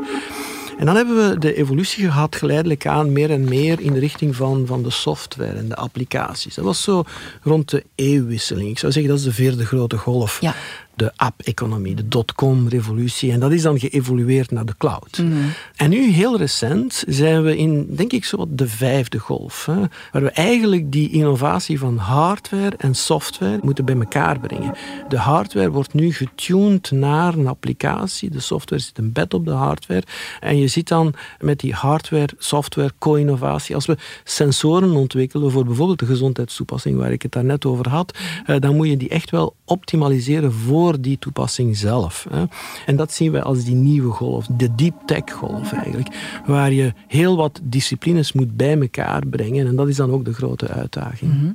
En 0.78 0.86
dan 0.86 0.96
hebben 0.96 1.30
we 1.30 1.38
de 1.38 1.56
evolutie 1.56 2.04
gehad 2.04 2.36
geleidelijk 2.36 2.88
aan 2.88 3.12
meer 3.12 3.32
en 3.32 3.44
meer 3.44 3.80
in 3.80 3.94
de 3.94 4.00
richting 4.00 4.36
van, 4.36 4.66
van 4.66 4.84
de 4.84 4.90
software 4.90 5.58
en 5.58 5.68
de 5.68 5.76
applicaties. 5.76 6.56
Dat 6.56 6.66
was 6.66 6.82
zo 6.82 7.04
rond 7.42 7.70
de 7.70 7.84
eeuwwisseling. 7.96 8.70
Ik 8.70 8.80
zou 8.80 8.92
zeggen 8.92 9.12
dat 9.12 9.20
is 9.20 9.28
de 9.28 9.34
vierde 9.34 9.66
grote 9.66 9.98
golf. 9.98 10.42
Ja. 10.42 10.56
De 10.96 11.12
app-economie, 11.16 11.96
de 11.96 12.08
dotcom-revolutie. 12.08 13.32
En 13.32 13.40
dat 13.40 13.52
is 13.52 13.62
dan 13.62 13.80
geëvolueerd 13.80 14.52
naar 14.52 14.66
de 14.66 14.78
cloud. 14.78 15.18
Mhm. 15.18 15.32
En 15.76 15.90
nu, 15.90 16.12
heel 16.12 16.38
recent, 16.38 17.04
zijn 17.08 17.44
we 17.44 17.58
in, 17.58 17.96
denk 17.96 18.12
ik, 18.12 18.26
zo 18.26 18.46
de 18.50 18.68
vijfde 18.68 19.20
golf. 19.20 19.66
Hè, 19.66 19.80
waar 20.12 20.22
we 20.22 20.32
eigenlijk 20.32 20.92
die 20.92 21.12
innovatie 21.12 21.80
van 21.80 21.98
hardware 21.98 22.74
en 22.78 22.96
software 22.96 23.60
moeten 23.62 23.86
bij 23.86 23.96
elkaar 23.96 24.40
brengen. 24.40 24.74
De 25.08 25.18
hardware 25.18 25.72
wordt 25.72 25.94
nu 25.94 26.14
getuned 26.14 26.92
naar 26.92 27.34
een 27.34 27.48
applicatie. 27.48 28.30
De 28.30 28.40
software 28.40 28.82
zit 28.82 28.98
een 28.98 29.12
bed 29.12 29.34
op 29.34 29.46
de 29.46 29.52
hardware. 29.52 30.04
En 30.40 30.58
je 30.58 30.68
ziet 30.68 30.88
dan 30.88 31.14
met 31.40 31.60
die 31.60 31.74
hardware-software 31.74 32.92
co-innovatie, 33.00 33.76
als 33.76 33.86
we 33.86 33.98
sensoren 34.24 34.92
ontwikkelen 34.92 35.52
voor 35.52 35.66
bijvoorbeeld 35.66 36.00
de 36.00 36.06
gezondheidstoepassing 36.06 36.98
waar 36.98 37.12
ik 37.12 37.22
het 37.22 37.32
daarnet 37.32 37.66
over 37.66 37.90
had, 37.90 38.18
eh, 38.46 38.56
dan 38.60 38.76
moet 38.76 38.88
je 38.88 38.98
die 38.98 39.10
echt 39.10 39.30
wel 39.30 39.56
optimaliseren 39.66 40.54
voor 40.54 40.83
die 40.92 41.20
toepassing 41.20 41.78
zelf. 41.78 42.28
Hè. 42.30 42.44
En 42.86 42.96
dat 42.96 43.14
zien 43.14 43.32
we 43.32 43.42
als 43.42 43.64
die 43.64 43.76
nieuwe 43.76 44.12
golf, 44.12 44.46
de 44.46 44.76
deep 44.76 44.94
tech 45.06 45.24
golf 45.32 45.74
eigenlijk, 45.74 46.08
waar 46.46 46.72
je 46.72 46.94
heel 47.08 47.36
wat 47.36 47.60
disciplines 47.64 48.34
moet 48.34 48.58
bij 48.58 48.80
elkaar 48.80 49.28
brengen. 49.28 49.68
En 49.68 49.76
dat 49.76 49.88
is 49.88 49.96
dan 49.96 50.12
ook 50.12 50.26
de 50.26 50.34
grote 50.34 50.68
uitdaging. 50.68 51.34
Mhm. 51.34 51.52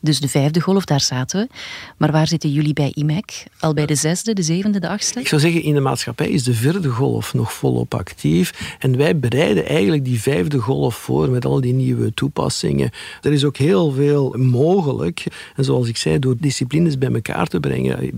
Dus 0.00 0.20
de 0.20 0.28
vijfde 0.28 0.60
golf, 0.60 0.84
daar 0.84 1.00
zaten 1.00 1.40
we. 1.40 1.54
Maar 1.96 2.12
waar 2.12 2.26
zitten 2.26 2.50
jullie 2.50 2.72
bij 2.72 2.92
IMEC? 2.94 3.44
Al 3.58 3.74
bij 3.74 3.86
de 3.86 3.94
zesde, 3.94 4.32
de 4.32 4.42
zevende, 4.42 4.80
de 4.80 4.88
achtste? 4.88 5.20
Ik 5.20 5.28
zou 5.28 5.40
zeggen, 5.40 5.62
in 5.62 5.74
de 5.74 5.80
maatschappij 5.80 6.28
is 6.28 6.44
de 6.44 6.54
vierde 6.54 6.88
golf 6.88 7.34
nog 7.34 7.52
volop 7.52 7.94
actief. 7.94 8.76
En 8.78 8.96
wij 8.96 9.18
bereiden 9.18 9.66
eigenlijk 9.66 10.04
die 10.04 10.20
vijfde 10.20 10.58
golf 10.58 10.94
voor 10.94 11.30
met 11.30 11.44
al 11.44 11.60
die 11.60 11.74
nieuwe 11.74 12.14
toepassingen. 12.14 12.90
Er 13.20 13.32
is 13.32 13.44
ook 13.44 13.56
heel 13.56 13.92
veel 13.92 14.34
mogelijk. 14.38 15.26
En 15.56 15.64
zoals 15.64 15.88
ik 15.88 15.96
zei, 15.96 16.18
door 16.18 16.36
disciplines 16.38 16.98
bij 16.98 17.12
elkaar 17.12 17.46
te 17.46 17.60
brengen, 17.60 18.10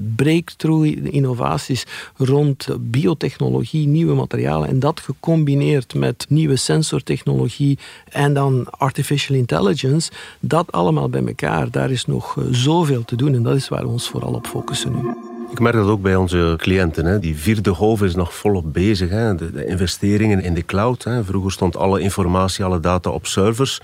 breakthrough 0.56 1.14
innovaties 1.14 1.87
rond 2.16 2.68
biotechnologie, 2.80 3.87
nieuwe 3.87 4.14
materialen 4.14 4.68
en 4.68 4.78
dat 4.78 5.00
gecombineerd 5.00 5.94
met 5.94 6.26
nieuwe 6.28 6.56
sensortechnologie 6.56 7.78
en 8.08 8.34
dan 8.34 8.70
artificial 8.70 9.37
intelligence, 9.37 10.11
dat 10.40 10.73
allemaal 10.73 11.08
bij 11.08 11.25
elkaar, 11.26 11.70
daar 11.70 11.90
is 11.90 12.06
nog 12.06 12.37
eh, 12.38 12.44
zoveel 12.50 13.04
te 13.04 13.16
doen 13.16 13.34
en 13.34 13.42
dat 13.42 13.56
is 13.56 13.68
waar 13.68 13.82
we 13.82 13.88
ons 13.88 14.08
vooral 14.08 14.32
op 14.32 14.46
focussen 14.46 14.92
nu. 14.92 15.33
Ik 15.54 15.61
merk 15.61 15.75
dat 15.75 15.88
ook 15.88 16.02
bij 16.02 16.16
onze 16.16 16.54
cliënten. 16.56 17.04
Hè. 17.04 17.18
Die 17.18 17.37
vierde 17.37 17.75
golf 17.75 18.02
is 18.02 18.14
nog 18.14 18.34
volop 18.34 18.73
bezig. 18.73 19.11
Hè. 19.11 19.34
De, 19.34 19.66
investeringen 19.66 20.42
in 20.42 20.54
de 20.54 20.64
cloud. 20.64 21.04
Hè. 21.04 21.25
Vroeger 21.25 21.52
stond 21.52 21.76
alle 21.76 22.00
informatie, 22.00 22.64
alle 22.64 22.80
data 22.80 23.11
op 23.11 23.26
servers. 23.26 23.80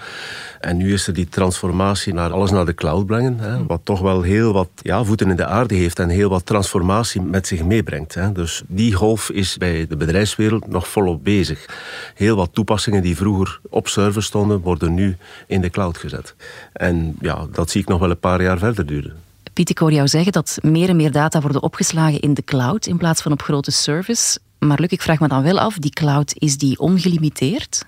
En 0.61 0.77
nu 0.77 0.93
is 0.93 1.07
er 1.07 1.15
die 1.15 1.29
transformatie 1.29 2.15
naar 2.15 2.33
alles 2.33 2.51
naar 2.51 2.67
de 2.67 2.75
cloud 2.75 3.07
brengen. 3.07 3.39
Hè. 3.39 3.67
Wat 3.67 3.81
toch 3.85 4.01
wel 4.01 4.23
heel 4.23 4.53
wat 4.53 4.69
ja, 4.83 5.05
voeten 5.05 5.31
in 5.31 5.37
de 5.37 5.47
aarde 5.47 5.75
heeft 5.75 5.99
en 5.99 6.09
heel 6.09 6.29
wat 6.29 6.47
transformatie 6.47 7.23
met 7.23 7.47
zich 7.47 7.65
meebrengt. 7.65 8.15
Hè. 8.15 8.33
Dus 8.33 8.63
die 8.67 8.93
golf 8.93 9.31
is 9.31 9.57
bij 9.57 9.87
de 9.87 9.97
bedrijfswereld 9.97 10.67
nog 10.67 10.89
volop 10.89 11.25
bezig. 11.25 11.67
Heel 12.15 12.37
wat 12.37 12.51
toepassingen 12.53 13.03
die 13.03 13.17
vroeger 13.17 13.61
op 13.69 13.89
servers 13.89 14.27
stonden, 14.27 14.61
worden 14.61 14.95
nu 14.95 15.17
in 15.47 15.61
de 15.61 15.71
cloud 15.71 15.99
gezet. 15.99 16.35
En 16.73 17.17
ja, 17.21 17.47
dat 17.53 17.71
zie 17.71 17.81
ik 17.81 17.89
nog 17.89 18.01
wel 18.01 18.11
een 18.11 18.19
paar 18.19 18.43
jaar 18.43 18.59
verder 18.59 18.87
duren. 18.87 19.29
Piet, 19.53 19.71
ik 19.71 19.79
hoor 19.79 19.93
jou 19.93 20.09
zeggen 20.09 20.33
dat 20.33 20.59
meer 20.63 20.89
en 20.89 20.97
meer 20.97 21.13
data 21.13 21.41
worden 21.41 21.63
opgeslagen 21.63 22.21
in 22.21 22.35
de 22.35 22.45
cloud 22.45 22.87
in 22.87 22.97
plaats 22.97 23.23
van 23.23 23.33
op 23.33 23.43
grote 23.43 23.71
servers. 23.71 24.39
Maar 24.59 24.81
Luc, 24.81 24.91
ik 24.91 25.03
vraag 25.03 25.21
me 25.21 25.29
dan 25.29 25.43
wel 25.43 25.59
af, 25.59 25.79
die 25.79 25.91
cloud, 25.91 26.35
is 26.39 26.59
die 26.59 26.79
ongelimiteerd? 26.79 27.85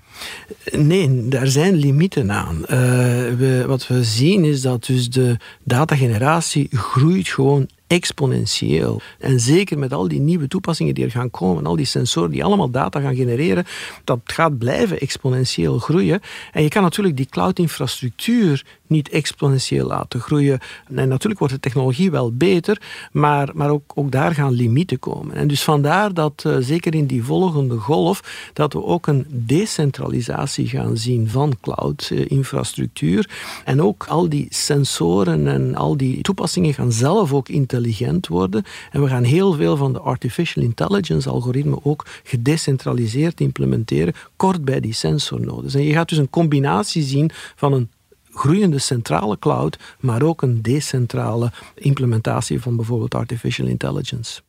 Nee, 0.71 1.29
daar 1.29 1.47
zijn 1.47 1.75
limieten 1.75 2.33
aan. 2.33 2.57
Uh, 2.57 2.69
we, 2.69 3.65
wat 3.67 3.87
we 3.87 4.05
zien 4.05 4.45
is 4.45 4.61
dat 4.61 4.85
dus 4.85 5.11
de 5.11 5.37
datageneratie 5.65 6.69
groeit 6.71 7.29
gewoon 7.29 7.69
exponentieel. 7.87 9.01
En 9.19 9.41
zeker 9.41 9.79
met 9.79 9.93
al 9.93 10.09
die 10.09 10.21
nieuwe 10.21 10.49
toepassingen 10.49 10.95
die 10.95 11.05
er 11.05 11.11
gaan 11.11 11.31
komen, 11.31 11.67
al 11.67 11.77
die 11.77 11.87
sensoren 11.87 12.31
die 12.31 12.45
allemaal 12.45 12.71
data 12.71 13.01
gaan 13.01 13.15
genereren, 13.15 13.65
dat 14.05 14.21
gaat 14.25 14.59
blijven 14.59 15.01
exponentieel 15.01 15.79
groeien. 15.79 16.21
En 16.53 16.63
je 16.63 16.69
kan 16.69 16.83
natuurlijk 16.83 17.17
die 17.17 17.27
cloud-infrastructuur 17.27 18.65
niet 18.93 19.09
exponentieel 19.09 19.87
laten 19.87 20.21
groeien. 20.21 20.59
En 20.95 21.09
natuurlijk 21.09 21.39
wordt 21.39 21.55
de 21.55 21.61
technologie 21.61 22.11
wel 22.11 22.33
beter, 22.33 22.81
maar, 23.13 23.51
maar 23.55 23.71
ook, 23.71 23.93
ook 23.95 24.11
daar 24.11 24.35
gaan 24.35 24.53
limieten 24.53 24.99
komen. 24.99 25.35
En 25.37 25.49
dus 25.49 25.63
vandaar 25.63 26.15
dat, 26.15 26.45
uh, 26.47 26.57
zeker 26.61 26.95
in 26.95 27.07
die 27.07 27.25
volgende 27.25 27.77
golf, 27.77 28.51
dat 28.53 28.73
we 28.73 28.85
ook 28.85 29.07
een 29.07 29.27
decentralisatie 29.29 30.69
gaan 30.69 30.97
zien 30.97 31.29
van 31.29 31.55
cloud-infrastructuur. 31.61 33.31
En 33.65 33.83
ook 33.83 34.07
al 34.09 34.29
die 34.29 34.47
sensoren 34.51 35.47
en 35.47 35.75
al 35.75 35.97
die 35.97 36.23
toepassingen 36.23 36.75
gaan 36.75 36.93
zelf 36.93 37.33
ook 37.33 37.49
intelligent 37.49 38.27
worden. 38.27 38.65
En 38.91 39.03
we 39.03 39.09
gaan 39.09 39.25
heel 39.25 39.53
veel 39.53 39.77
van 39.77 39.93
de 39.93 40.01
artificial 40.01 40.65
intelligence 40.65 41.29
algoritmen 41.29 41.85
ook 41.85 42.07
gedecentraliseerd 42.23 43.41
implementeren, 43.41 44.15
kort 44.37 44.65
bij 44.65 44.81
die 44.81 44.95
sensornodes. 44.95 45.75
En 45.75 45.83
je 45.83 45.93
gaat 45.93 46.09
dus 46.09 46.19
een 46.19 46.31
combinatie 46.31 47.03
zien 47.03 47.31
van 47.57 47.73
een 47.73 47.91
groeiende 48.35 48.79
centrale 48.79 49.39
cloud, 49.39 49.79
maar 50.01 50.23
ook 50.23 50.43
een 50.43 50.63
decentrale 50.63 51.53
implementatie 51.75 52.61
van 52.61 52.77
bijvoorbeeld 52.77 53.15
artificial 53.15 53.67
intelligence. 53.67 54.41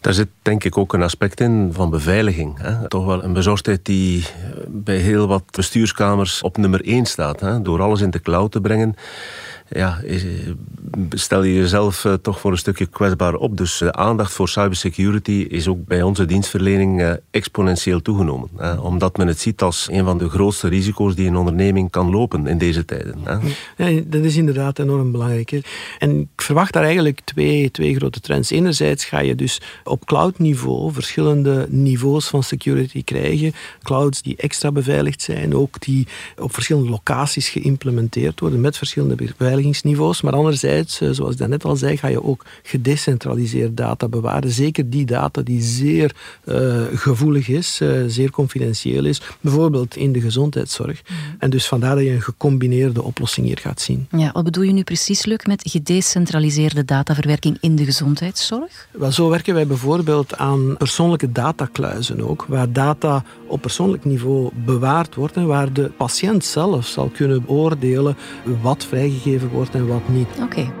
Daar 0.00 0.14
zit 0.14 0.28
denk 0.42 0.64
ik 0.64 0.78
ook 0.78 0.92
een 0.92 1.02
aspect 1.02 1.40
in 1.40 1.70
van 1.72 1.90
beveiliging. 1.90 2.58
Hè. 2.58 2.88
Toch 2.88 3.04
wel 3.04 3.24
een 3.24 3.32
bezorgdheid 3.32 3.84
die 3.84 4.26
bij 4.68 4.96
heel 4.96 5.26
wat 5.26 5.42
bestuurskamers 5.50 6.42
op 6.42 6.56
nummer 6.56 6.84
1 6.84 7.06
staat. 7.06 7.40
Hè. 7.40 7.62
Door 7.62 7.82
alles 7.82 8.00
in 8.00 8.10
de 8.10 8.20
cloud 8.20 8.52
te 8.52 8.60
brengen 8.60 8.94
ja, 9.70 10.00
stel 11.10 11.42
je 11.42 11.54
jezelf 11.54 12.04
eh, 12.04 12.12
toch 12.12 12.40
voor 12.40 12.50
een 12.50 12.58
stukje 12.58 12.86
kwetsbaar 12.86 13.34
op. 13.34 13.56
Dus 13.56 13.78
de 13.78 13.92
aandacht 13.92 14.32
voor 14.32 14.48
cybersecurity 14.48 15.46
is 15.48 15.68
ook 15.68 15.86
bij 15.86 16.02
onze 16.02 16.24
dienstverlening 16.24 17.00
eh, 17.02 17.12
exponentieel 17.30 18.02
toegenomen. 18.02 18.48
Omdat 18.82 19.16
men 19.16 19.26
het 19.26 19.40
ziet 19.40 19.62
als 19.62 19.88
een 19.90 20.04
van 20.04 20.18
de 20.18 20.28
grootste 20.28 20.68
risico's 20.68 21.14
die 21.14 21.28
een 21.28 21.36
onderneming 21.36 21.90
kan 21.90 22.10
lopen 22.10 22.46
in 22.46 22.58
deze 22.58 22.84
tijden. 22.84 23.16
Ja, 23.76 24.00
dat 24.06 24.24
is 24.24 24.36
inderdaad 24.36 24.78
enorm 24.78 25.12
belangrijk. 25.12 25.60
En 25.98 26.20
ik 26.20 26.42
verwacht 26.42 26.72
daar 26.72 26.84
eigenlijk 26.84 27.20
twee, 27.24 27.70
twee 27.70 27.94
grote 27.94 28.20
trends. 28.20 28.50
Enerzijds 28.50 29.04
ga 29.04 29.18
je 29.20 29.34
dus 29.34 29.60
op 29.84 30.06
cloud-niveau 30.06 30.92
verschillende 30.92 31.66
niveaus 31.70 32.28
van 32.28 32.42
security 32.42 33.04
krijgen. 33.04 33.52
Clouds 33.82 34.22
die 34.22 34.36
extra 34.36 34.72
beveiligd 34.72 35.22
zijn, 35.22 35.54
ook 35.54 35.80
die 35.80 36.06
op 36.38 36.54
verschillende 36.54 36.90
locaties 36.90 37.48
geïmplementeerd 37.48 38.40
worden 38.40 38.60
met 38.60 38.76
verschillende 38.76 39.14
beveiligingsniveaus 39.58 40.20
maar 40.20 40.32
anderzijds, 40.32 41.00
eh, 41.00 41.08
zoals 41.10 41.34
ik 41.34 41.48
net 41.48 41.64
al 41.64 41.76
zei, 41.76 41.96
ga 41.96 42.08
je 42.08 42.24
ook 42.24 42.44
gedecentraliseerd 42.62 43.76
data 43.76 44.08
bewaren. 44.08 44.50
Zeker 44.50 44.90
die 44.90 45.04
data 45.04 45.42
die 45.42 45.62
zeer 45.62 46.14
uh, 46.44 46.82
gevoelig 46.94 47.48
is, 47.48 47.80
uh, 47.82 48.04
zeer 48.06 48.30
confidentieel 48.30 49.04
is. 49.04 49.20
Bijvoorbeeld 49.40 49.96
in 49.96 50.12
de 50.12 50.20
gezondheidszorg. 50.20 51.02
Mhm. 51.02 51.14
En 51.38 51.50
dus 51.50 51.66
vandaar 51.66 51.94
dat 51.94 52.04
je 52.04 52.10
een 52.10 52.22
gecombineerde 52.22 53.02
oplossing 53.02 53.46
hier 53.46 53.58
gaat 53.58 53.80
zien. 53.80 54.06
Ja, 54.10 54.32
wat 54.32 54.44
bedoel 54.44 54.62
je 54.62 54.72
nu 54.72 54.82
precies, 54.82 55.24
Luc, 55.24 55.44
met 55.44 55.70
gedecentraliseerde 55.70 56.84
dataverwerking 56.84 57.56
in 57.60 57.76
de 57.76 57.84
gezondheidszorg? 57.84 58.88
Wel, 58.90 59.12
zo 59.12 59.28
werken 59.28 59.54
wij 59.54 59.66
bijvoorbeeld 59.66 60.36
aan 60.36 60.76
persoonlijke 60.76 61.32
datakluizen 61.32 62.28
ook, 62.28 62.44
waar 62.48 62.72
data 62.72 63.24
op 63.46 63.60
persoonlijk 63.60 64.04
niveau 64.04 64.50
bewaard 64.64 65.14
wordt 65.14 65.36
en 65.36 65.46
waar 65.46 65.72
de 65.72 65.90
patiënt 65.96 66.44
zelf 66.44 66.86
zal 66.86 67.08
kunnen 67.08 67.44
beoordelen 67.44 68.16
wat 68.62 68.84
vrijgegeven 68.84 69.47
wordt 69.48 69.74
en 69.74 69.86
wat 69.86 70.08
niet. 70.08 70.28
Oké. 70.42 70.72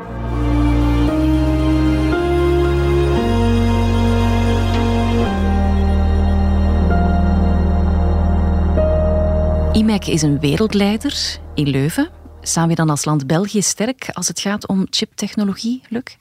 IMEC 9.72 10.06
is 10.06 10.22
een 10.22 10.40
wereldleider 10.40 11.38
in 11.54 11.68
Leuven. 11.68 12.10
Staan 12.40 12.68
we 12.68 12.74
dan 12.74 12.90
als 12.90 13.04
land 13.04 13.26
België 13.26 13.62
sterk 13.62 14.10
als 14.12 14.28
het 14.28 14.40
gaat 14.40 14.68
om 14.68 14.86
chiptechnologie, 14.90 15.82
Luc? 15.88 16.16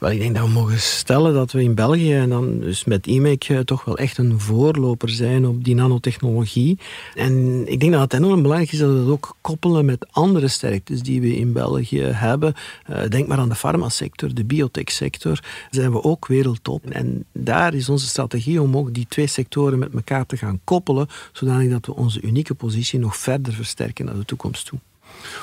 Wel, 0.00 0.10
ik 0.10 0.18
denk 0.18 0.34
dat 0.34 0.44
we 0.44 0.50
mogen 0.50 0.80
stellen 0.80 1.34
dat 1.34 1.52
we 1.52 1.62
in 1.62 1.74
België 1.74 2.14
en 2.14 2.28
dan 2.28 2.60
dus 2.60 2.84
met 2.84 3.06
IMEC 3.06 3.44
eh, 3.44 3.58
toch 3.58 3.84
wel 3.84 3.96
echt 3.98 4.18
een 4.18 4.40
voorloper 4.40 5.08
zijn 5.08 5.46
op 5.46 5.64
die 5.64 5.74
nanotechnologie. 5.74 6.78
En 7.14 7.62
ik 7.66 7.80
denk 7.80 7.92
dat 7.92 8.00
het 8.00 8.12
enorm 8.12 8.42
belangrijk 8.42 8.72
is 8.72 8.78
dat 8.78 8.90
we 8.90 8.96
dat 8.96 9.08
ook 9.08 9.36
koppelen 9.40 9.84
met 9.84 10.06
andere 10.10 10.48
sterktes 10.48 11.02
die 11.02 11.20
we 11.20 11.36
in 11.36 11.52
België 11.52 12.02
hebben. 12.02 12.54
Uh, 12.90 12.96
denk 13.08 13.26
maar 13.26 13.38
aan 13.38 13.48
de 13.48 13.54
farmasector, 13.54 14.34
de 14.34 14.44
biotechsector. 14.44 15.40
Zijn 15.70 15.92
we 15.92 16.02
ook 16.02 16.26
wereldtop. 16.26 16.90
En 16.90 17.24
daar 17.32 17.74
is 17.74 17.88
onze 17.88 18.06
strategie 18.06 18.62
om 18.62 18.76
ook 18.76 18.94
die 18.94 19.06
twee 19.08 19.26
sectoren 19.26 19.78
met 19.78 19.94
elkaar 19.94 20.26
te 20.26 20.36
gaan 20.36 20.60
koppelen, 20.64 21.06
zodanig 21.32 21.70
dat 21.70 21.86
we 21.86 21.94
onze 21.94 22.20
unieke 22.20 22.54
positie 22.54 22.98
nog 22.98 23.16
verder 23.16 23.52
versterken 23.52 24.04
naar 24.04 24.14
de 24.14 24.24
toekomst 24.24 24.66
toe. 24.66 24.78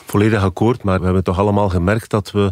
Volledig 0.05 0.43
akkoord, 0.43 0.83
maar 0.83 0.99
we 0.99 1.05
hebben 1.05 1.23
toch 1.23 1.39
allemaal 1.39 1.69
gemerkt 1.69 2.09
dat 2.09 2.31
we 2.31 2.51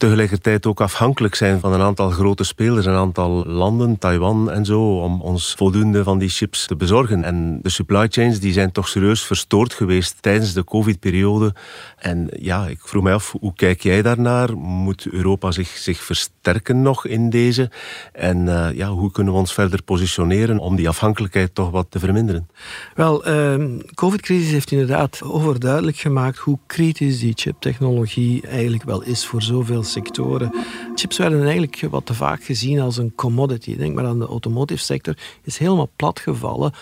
tegelijkertijd 0.00 0.66
ook 0.66 0.80
afhankelijk 0.80 1.34
zijn 1.34 1.60
van 1.60 1.72
een 1.72 1.80
aantal 1.80 2.10
grote 2.10 2.44
spelers, 2.44 2.86
een 2.86 2.94
aantal 2.94 3.46
landen, 3.46 3.98
Taiwan 3.98 4.50
en 4.50 4.64
zo, 4.64 4.98
om 4.98 5.20
ons 5.20 5.54
voldoende 5.56 6.02
van 6.02 6.18
die 6.18 6.28
chips 6.28 6.66
te 6.66 6.76
bezorgen. 6.76 7.24
En 7.24 7.58
de 7.62 7.68
supply 7.68 8.06
chains 8.08 8.40
die 8.40 8.52
zijn 8.52 8.72
toch 8.72 8.88
serieus 8.88 9.22
verstoord 9.22 9.74
geweest 9.74 10.16
tijdens 10.20 10.52
de 10.52 10.64
COVID-periode. 10.64 11.54
En 11.96 12.28
ja, 12.38 12.66
ik 12.66 12.78
vroeg 12.80 13.02
mij 13.02 13.14
af, 13.14 13.34
hoe 13.40 13.54
kijk 13.54 13.80
jij 13.80 14.02
daarnaar? 14.02 14.56
Moet 14.58 15.06
Europa 15.10 15.50
zich, 15.50 15.68
zich 15.68 16.02
versterken 16.02 16.82
nog 16.82 17.06
in 17.06 17.30
deze? 17.30 17.70
En 18.12 18.46
uh, 18.46 18.68
ja, 18.74 18.88
hoe 18.88 19.10
kunnen 19.10 19.32
we 19.32 19.38
ons 19.38 19.52
verder 19.52 19.82
positioneren 19.82 20.58
om 20.58 20.76
die 20.76 20.88
afhankelijkheid 20.88 21.54
toch 21.54 21.70
wat 21.70 21.86
te 21.90 21.98
verminderen? 21.98 22.48
Wel, 22.94 23.28
uh, 23.28 23.64
COVID-crisis 23.94 24.50
heeft 24.50 24.70
inderdaad 24.70 25.22
overduidelijk 25.22 25.96
gemaakt 25.96 26.38
hoe 26.38 26.58
kritisch 26.66 27.18
die 27.18 27.32
chiptechnologie 27.36 28.46
eigenlijk 28.46 28.82
wel 28.82 29.02
is 29.02 29.26
voor 29.26 29.42
zoveel 29.42 29.82
sectoren. 29.90 30.52
Chips 30.94 31.18
werden 31.18 31.42
eigenlijk 31.42 31.80
wat 31.90 32.06
te 32.06 32.14
vaak 32.14 32.44
gezien 32.44 32.80
als 32.80 32.96
een 32.96 33.14
commodity. 33.14 33.76
Denk 33.76 33.94
maar 33.94 34.06
aan 34.06 34.18
de 34.18 34.26
automotive 34.26 34.82
sector, 34.82 35.16
is 35.42 35.58
helemaal 35.58 35.90
platgevallen 35.96 36.72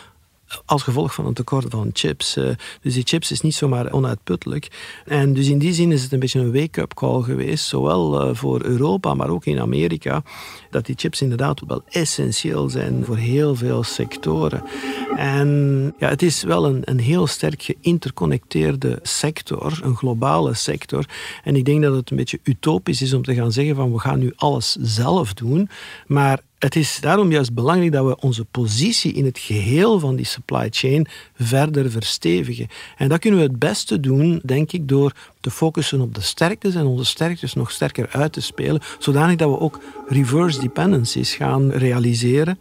als 0.65 0.83
gevolg 0.83 1.15
van 1.15 1.27
een 1.27 1.35
tekort 1.35 1.67
van 1.69 1.91
chips. 1.93 2.37
Eh, 2.37 2.51
dus 2.81 2.95
die 2.95 3.07
chips 3.07 3.31
is 3.31 3.41
niet 3.41 3.55
zomaar 3.55 3.93
onuitputtelijk. 3.93 4.69
En 5.05 5.35
dus 5.35 5.49
in 5.49 5.59
die 5.59 5.73
zin 5.73 5.93
is 5.93 6.03
het 6.03 6.13
een 6.13 6.19
beetje 6.19 6.41
een 6.41 6.53
wake-up 6.53 6.95
call 6.95 7.23
geweest, 7.23 7.65
zowel 7.65 8.21
eh, 8.21 8.35
voor 8.35 8.65
Europa, 8.65 9.15
maar 9.15 9.29
ook 9.29 9.45
in 9.45 9.61
Amerika, 9.61 10.23
dat 10.71 10.87
die 10.87 10.95
chips 10.99 11.23
inderdaad 11.23 11.63
wel 11.67 11.83
essentieel 11.89 12.69
zijn 12.69 13.05
voor 13.05 13.17
heel 13.17 13.55
veel 13.55 13.83
sectoren. 13.83 14.63
En 15.17 15.95
ja, 15.99 16.09
het 16.09 16.23
is 16.23 16.43
wel 16.43 16.67
een, 16.67 16.83
een 16.85 17.01
heel 17.01 17.27
sterk 17.27 17.63
geïnterconnecteerde 17.63 18.99
sector, 19.03 19.81
een 19.83 19.97
globale 19.97 20.55
sector. 20.55 21.05
En 21.45 21.57
ik 21.57 21.65
denk 21.65 21.83
dat 21.83 21.95
het 21.95 22.11
een 22.11 22.17
beetje 22.17 22.41
utopisch 22.43 23.03
is 23.03 23.13
om 23.13 23.23
te 23.23 23.35
gaan 23.35 23.53
zeggen 23.53 23.77
van 23.77 23.93
we 23.93 23.99
gaan 23.99 24.19
nu 24.19 24.33
alles 24.37 24.77
zelf 24.81 25.35
doen. 25.35 25.69
Maar 26.07 26.41
het 26.59 26.77
is 26.77 26.99
daarom 27.01 27.31
juist 27.31 27.55
belangrijk 27.55 27.93
dat 27.93 28.07
we 28.07 28.21
onze 28.21 28.45
positie 28.45 29.13
in 29.13 29.25
het 29.25 29.39
geheel 29.39 29.99
van 29.99 30.17
die 30.17 30.27
supply 30.27 30.69
chain 30.71 31.07
verder 31.35 31.91
verstevigen. 31.91 32.69
En 32.97 33.09
dat 33.09 33.19
kunnen 33.19 33.41
we 33.41 33.47
het 33.47 33.59
beste 33.59 34.01
doen, 34.01 34.41
denk 34.45 34.73
ik, 34.73 34.89
door 34.89 35.13
te 35.41 35.51
focussen 35.51 36.01
op 36.01 36.15
de 36.15 36.21
sterktes 36.21 36.75
en 36.75 36.87
onze 36.87 37.05
sterktes 37.05 37.55
nog 37.55 37.71
sterker 37.71 38.09
uit 38.11 38.33
te 38.33 38.41
spelen, 38.41 38.81
zodanig 38.99 39.37
dat 39.37 39.51
we 39.51 39.59
ook 39.59 39.81
reverse 40.09 40.61
dependencies 40.61 41.35
gaan 41.35 41.71
realiseren. 41.71 42.59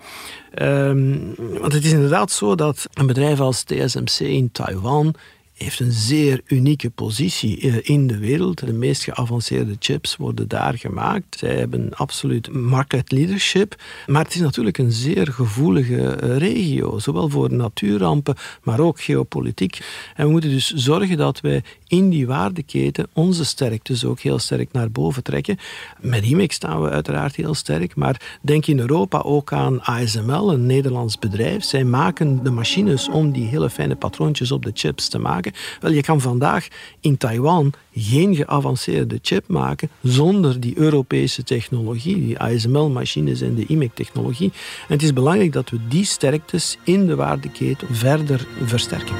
Um, 0.62 1.36
want 1.38 1.74
het 1.74 1.86
is 1.86 1.92
inderdaad 1.92 2.32
zo 2.32 2.56
dat 2.56 2.88
een 2.94 3.08
bedrijf 3.08 3.40
als 3.40 3.64
TSMC 3.64 4.20
in 4.20 4.52
Taiwan 4.52 5.16
heeft 5.58 5.80
een 5.80 5.92
zeer 5.92 6.42
unieke 6.46 6.90
positie 6.90 7.60
eh, 7.60 7.78
in 7.82 8.08
de 8.08 8.18
wereld. 8.18 8.66
De 8.66 8.74
meest 8.74 9.04
geavanceerde 9.04 9.76
chips 9.80 10.16
worden 10.16 10.48
daar 10.48 10.78
gemaakt. 10.78 11.38
Zij 11.38 11.56
hebben 11.56 11.94
absoluut 11.94 12.52
market 12.52 13.12
leadership. 13.12 13.76
Maar 14.08 14.24
het 14.24 14.36
is 14.36 14.42
natuurlijk 14.42 14.78
een 14.78 14.92
zeer 14.92 15.28
gevoelige 15.28 16.10
eh, 16.10 16.38
regio, 16.38 17.00
zowel 17.00 17.30
voor 17.30 17.54
natuurrampen, 17.54 18.36
maar 18.64 18.80
ook 18.80 19.02
geopolitiek. 19.02 19.80
En 20.16 20.26
we 20.26 20.32
moeten 20.32 20.50
dus 20.50 20.74
zorgen 20.74 21.18
dat 21.18 21.42
wij 21.42 21.64
in 21.88 22.10
die 22.10 22.28
waardeketen 22.28 23.08
onze 23.14 23.46
sterktes 23.46 24.06
ook 24.06 24.20
heel 24.20 24.40
sterk 24.40 24.72
naar 24.72 24.92
boven 24.92 25.24
trekken. 25.24 25.58
Met 26.00 26.24
IMEX 26.24 26.56
staan 26.56 26.82
we 26.82 26.90
uiteraard 26.90 27.36
heel 27.36 27.54
sterk, 27.54 27.96
maar 27.96 28.38
denk 28.42 28.66
in 28.66 28.80
Europa 28.80 29.20
ook 29.20 29.54
aan 29.54 29.82
ASML, 29.84 30.52
een 30.52 30.66
Nederlands 30.66 31.20
bedrijf. 31.20 31.64
Zij 31.64 31.84
maken 31.84 32.44
de 32.44 32.52
machines 32.52 33.10
om 33.10 33.32
die 33.32 33.48
hele 33.48 33.70
fijne 33.70 33.96
patroontjes 33.96 34.52
op 34.52 34.64
de 34.64 34.72
chips 34.74 35.08
te 35.08 35.20
maken. 35.20 35.47
Wel, 35.80 35.92
je 35.92 36.02
kan 36.02 36.22
vandaag 36.22 36.68
in 37.00 37.18
Taiwan 37.18 37.74
geen 37.94 38.36
geavanceerde 38.36 39.20
chip 39.22 39.48
maken 39.48 39.90
zonder 40.02 40.60
die 40.60 40.78
Europese 40.78 41.44
technologie, 41.44 42.16
die 42.16 42.40
ASML-machines 42.40 43.42
en 43.42 43.56
de 43.56 43.66
IMEC-technologie. 43.66 44.52
En 44.88 44.94
het 44.94 45.04
is 45.04 45.14
belangrijk 45.14 45.54
dat 45.54 45.70
we 45.70 45.80
die 45.88 46.06
sterktes 46.06 46.78
in 46.84 47.08
de 47.08 47.16
waardeketen 47.16 47.88
verder 47.92 48.48
versterken. 48.64 49.16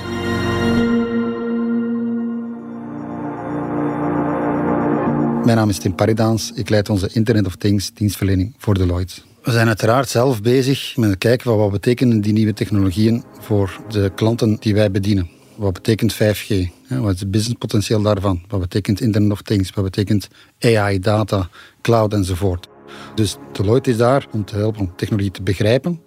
Mijn 5.48 5.60
naam 5.60 5.70
is 5.70 5.78
Tim 5.78 5.96
Paridans. 5.96 6.52
Ik 6.56 6.70
leid 6.70 6.90
onze 6.90 7.10
Internet 7.14 7.46
of 7.46 7.56
Things 7.56 7.94
dienstverlening 7.94 8.56
voor 8.58 8.74
Deloitte. 8.74 9.22
We 9.44 9.52
zijn 9.52 9.68
uiteraard 9.68 10.10
zelf 10.10 10.42
bezig 10.42 10.98
met 10.98 11.10
het 11.10 11.18
kijken 11.18 11.46
van 11.46 11.58
wat 11.58 11.72
betekenen 11.72 12.22
die 12.22 12.34
nieuwe 12.34 12.54
technologieën 12.54 13.24
voor 13.40 13.82
de 13.90 14.12
klanten 14.16 14.58
die 14.60 14.74
wij 14.74 14.92
bedienen. 14.92 15.37
Wat 15.58 15.74
betekent 15.74 16.14
5G? 16.14 16.70
Wat 16.88 17.14
is 17.14 17.20
het 17.20 17.32
businesspotentieel 17.32 18.02
daarvan? 18.02 18.42
Wat 18.48 18.60
betekent 18.60 19.02
Internet 19.02 19.32
of 19.32 19.42
Things? 19.42 19.72
Wat 19.72 19.84
betekent 19.84 20.28
AI, 20.60 21.00
data, 21.00 21.50
cloud 21.82 22.14
enzovoort? 22.14 22.68
Dus 23.16 23.38
Deloitte 23.52 23.90
is 23.90 23.98
daar 23.98 24.28
om 24.32 24.46
te 24.46 24.56
helpen 24.56 24.82
om 24.82 24.96
technologie 24.96 25.32
te 25.32 25.44
begrijpen, 25.44 26.02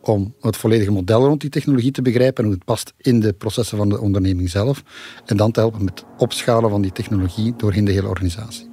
om 0.00 0.34
het 0.40 0.56
volledige 0.56 0.90
model 0.90 1.24
rond 1.24 1.40
die 1.40 1.50
technologie 1.50 1.90
te 1.90 2.02
begrijpen 2.02 2.36
en 2.36 2.44
hoe 2.44 2.54
het 2.54 2.64
past 2.64 2.92
in 2.96 3.20
de 3.20 3.32
processen 3.32 3.78
van 3.78 3.88
de 3.88 4.00
onderneming 4.00 4.50
zelf. 4.50 4.82
En 5.24 5.36
dan 5.36 5.50
te 5.50 5.60
helpen 5.60 5.84
met 5.84 6.04
opschalen 6.16 6.70
van 6.70 6.82
die 6.82 6.92
technologie 6.92 7.54
doorheen 7.56 7.84
de 7.84 7.92
hele 7.92 8.08
organisatie. 8.08 8.68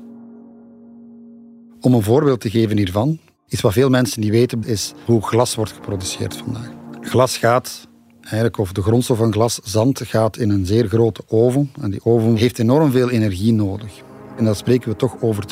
Om 1.82 1.94
een 1.94 2.04
voorbeeld 2.04 2.42
te 2.42 2.50
geven 2.50 2.78
hiervan, 2.78 3.20
iets 3.48 3.62
wat 3.62 3.74
veel 3.74 3.90
mensen 3.90 4.22
niet 4.22 4.32
weten, 4.32 4.64
is 4.64 4.94
hoe 5.06 5.22
glas 5.22 5.56
wordt 5.56 5.72
geproduceerd 5.72 6.36
vandaag. 6.36 6.72
Glas 7.02 7.38
gaat 7.38 7.90
eigenlijk, 8.22 8.58
of 8.58 8.72
de 8.72 8.82
grondstof 8.82 9.18
van 9.18 9.34
glas, 9.34 9.60
zand, 9.64 10.02
gaat 10.04 10.38
in 10.38 10.50
een 10.50 10.66
zeer 10.66 10.88
grote 10.88 11.22
oven. 11.28 11.72
En 11.82 11.92
die 11.92 12.06
oven 12.06 12.36
heeft 12.36 12.60
enorm 12.60 12.92
veel 12.92 13.10
energie 13.10 13.54
nodig. 13.54 14.02
En 14.38 14.46
dan 14.46 14.56
spreken 14.56 14.90
we 14.90 14.96
toch 14.96 15.22
over 15.22 15.44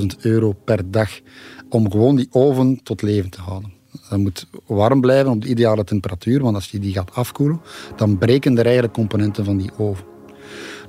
200.000 0.00 0.06
euro 0.20 0.52
per 0.64 0.90
dag 0.90 1.20
om 1.68 1.90
gewoon 1.90 2.16
die 2.16 2.28
oven 2.30 2.80
tot 2.82 3.02
leven 3.02 3.30
te 3.30 3.40
houden. 3.40 3.72
Dat 4.08 4.18
moet 4.18 4.46
warm 4.66 5.00
blijven 5.00 5.32
op 5.32 5.42
de 5.42 5.48
ideale 5.48 5.84
temperatuur, 5.84 6.42
want 6.42 6.54
als 6.54 6.70
je 6.70 6.78
die 6.78 6.92
gaat 6.92 7.14
afkoelen, 7.14 7.60
dan 7.96 8.18
breken 8.18 8.58
er 8.58 8.64
eigenlijk 8.64 8.94
componenten 8.94 9.44
van 9.44 9.56
die 9.56 9.70
oven. 9.78 10.04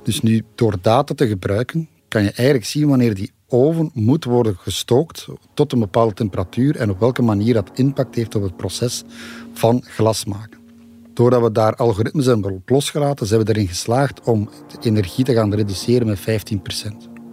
Dus 0.02 0.20
nu, 0.20 0.44
door 0.54 0.76
data 0.80 1.14
te 1.14 1.26
gebruiken, 1.28 1.88
kan 2.08 2.22
je 2.22 2.30
eigenlijk 2.32 2.66
zien 2.66 2.88
wanneer 2.88 3.14
die 3.14 3.30
oven 3.48 3.90
moet 3.94 4.24
worden 4.24 4.56
gestookt 4.56 5.26
tot 5.54 5.72
een 5.72 5.78
bepaalde 5.78 6.14
temperatuur 6.14 6.76
en 6.76 6.90
op 6.90 7.00
welke 7.00 7.22
manier 7.22 7.54
dat 7.54 7.70
impact 7.74 8.14
heeft 8.14 8.34
op 8.34 8.42
het 8.42 8.56
proces 8.56 9.04
van 9.52 9.82
glas 9.84 10.24
maken. 10.24 10.57
Doordat 11.18 11.42
we 11.42 11.52
daar 11.52 11.74
algoritmes 11.74 12.26
hebben 12.26 12.62
losgelaten, 12.66 13.26
zijn 13.26 13.44
we 13.44 13.48
erin 13.48 13.68
geslaagd 13.68 14.20
om 14.20 14.48
de 14.68 14.88
energie 14.88 15.24
te 15.24 15.34
gaan 15.34 15.54
reduceren 15.54 16.06
met 16.06 16.20
15%. 16.20 16.22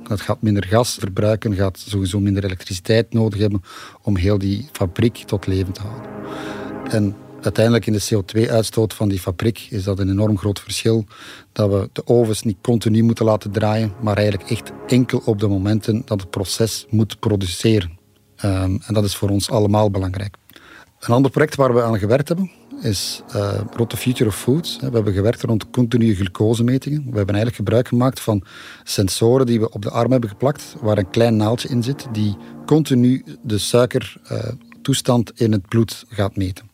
Dat 0.04 0.22
gaat 0.22 0.42
minder 0.42 0.66
gas 0.66 0.96
verbruiken, 1.00 1.54
gaat 1.54 1.78
sowieso 1.88 2.20
minder 2.20 2.44
elektriciteit 2.44 3.14
nodig 3.14 3.40
hebben 3.40 3.62
om 4.02 4.18
heel 4.18 4.38
die 4.38 4.70
fabriek 4.72 5.18
tot 5.18 5.48
leven 5.48 5.74
te 5.74 5.82
houden. 5.82 6.10
En 6.90 7.16
uiteindelijk 7.42 7.86
in 7.86 7.94
de 7.94 8.08
CO2-uitstoot 8.14 8.94
van 8.94 9.10
die 9.10 9.20
fabriek 9.20 9.68
is 9.70 9.84
dat 9.84 10.00
een 10.00 10.10
enorm 10.10 10.38
groot 10.38 10.60
verschil. 10.60 11.06
Dat 11.52 11.70
we 11.70 11.90
de 11.94 12.08
ovens 12.08 12.44
niet 12.44 12.58
continu 12.62 13.04
moeten 13.04 13.26
laten 13.26 13.52
draaien, 13.52 13.94
maar 14.02 14.18
eigenlijk 14.18 14.50
echt 14.50 14.72
enkel 14.88 15.22
op 15.26 15.40
de 15.40 15.48
momenten 15.48 16.02
dat 16.06 16.22
het 16.22 16.30
proces 16.30 16.86
moet 16.90 17.20
produceren. 17.20 18.00
Um, 18.46 18.82
en 18.86 18.94
dat 18.94 19.04
is 19.04 19.16
voor 19.16 19.30
ons 19.30 19.50
allemaal 19.50 19.92
belangrijk. 19.92 20.36
Een 21.00 21.14
ander 21.14 21.32
project 21.32 21.56
waar 21.56 21.74
we 21.74 21.84
aan 21.84 22.00
gewerkt 22.00 22.28
hebben, 22.28 22.52
is 22.82 23.22
uh, 23.36 23.62
Future 23.88 24.30
of 24.30 24.36
Foods. 24.36 24.78
We 24.80 24.90
hebben 24.90 25.14
gewerkt 25.14 25.42
rond 25.42 25.70
continue 25.70 26.16
glucosemetingen. 26.16 27.00
We 27.00 27.18
hebben 27.18 27.36
eigenlijk 27.36 27.56
gebruik 27.56 27.88
gemaakt 27.88 28.20
van 28.20 28.44
sensoren 28.84 29.46
die 29.46 29.60
we 29.60 29.72
op 29.72 29.82
de 29.82 29.90
arm 29.90 30.12
hebben 30.12 30.30
geplakt, 30.30 30.76
waar 30.82 30.98
een 30.98 31.10
klein 31.10 31.36
naaldje 31.36 31.70
in 31.70 31.84
zit, 31.84 32.08
die 32.12 32.36
continu 32.66 33.24
de 33.42 33.58
suikertoestand 33.58 35.40
in 35.40 35.52
het 35.52 35.68
bloed 35.68 36.06
gaat 36.10 36.36
meten. 36.36 36.70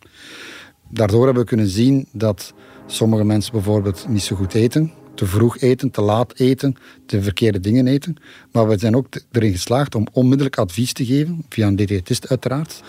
Daardoor 0.90 1.26
hebben 1.26 1.44
we 1.44 1.50
kunnen 1.50 1.70
zien 1.70 2.08
dat 2.12 2.54
sommige 2.86 3.24
mensen 3.24 3.52
bijvoorbeeld 3.52 4.06
niet 4.08 4.24
zo 4.24 4.36
goed 4.36 4.54
eten, 4.54 4.92
te 5.16 5.26
vroeg 5.26 5.58
eten, 5.58 5.92
te 5.92 6.02
laat 6.02 6.40
eten, 6.40 6.76
de 7.06 7.22
verkeerde 7.22 7.60
dingen 7.60 7.88
eten. 7.88 8.16
Maar 8.52 8.68
we 8.68 8.78
zijn 8.78 8.96
ook 8.96 9.08
erin 9.32 9.52
geslaagd 9.52 9.96
om 9.96 10.08
onmiddellijk 10.12 10.58
advies 10.58 10.94
te 10.94 11.06
geven, 11.06 11.46
via 11.50 11.68
een 11.68 11.76
diëtist 11.76 12.30
uiteraard, 12.30 12.82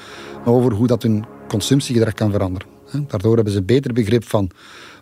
over 0.44 0.72
hoe 0.72 0.87
dat 0.87 1.03
hun 1.03 1.25
consumptiegedrag 1.48 2.14
kan 2.14 2.31
veranderen. 2.31 2.71
Daardoor 3.09 3.35
hebben 3.35 3.52
ze 3.52 3.62
beter 3.62 3.92
begrip 3.92 4.24
van 4.24 4.50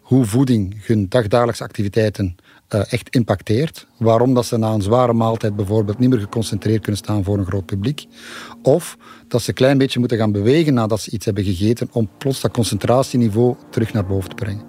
hoe 0.03 0.25
voeding 0.25 0.87
hun 0.87 1.09
dagdagelijkse 1.09 1.65
activiteiten 1.65 2.37
uh, 2.75 2.93
echt 2.93 3.15
impacteert. 3.15 3.87
Waarom 3.97 4.35
dat 4.35 4.47
ze 4.47 4.57
na 4.57 4.73
een 4.73 4.83
zware 4.83 5.13
maaltijd 5.13 5.57
bijvoorbeeld 5.57 5.99
niet 5.99 6.11
meer 6.11 6.19
geconcentreerd 6.19 6.81
kunnen 6.81 7.01
staan 7.01 7.25
voor 7.25 7.39
een 7.39 7.47
groot 7.47 7.67
publiek. 7.67 8.07
Of 8.63 8.97
dat 9.29 9.43
ze 9.43 9.49
een 9.49 9.55
klein 9.55 9.79
beetje 9.79 9.99
moeten 9.99 10.19
gaan 10.19 10.33
bewegen 10.33 10.75
nadat 10.75 11.01
ze 11.01 11.11
iets 11.11 11.25
hebben 11.25 11.45
gegeten 11.45 11.89
om 11.93 12.09
plots 12.19 12.41
dat 12.41 12.51
concentratieniveau 12.51 13.57
terug 13.71 13.93
naar 13.93 14.07
boven 14.07 14.29
te 14.29 14.35
brengen. 14.35 14.65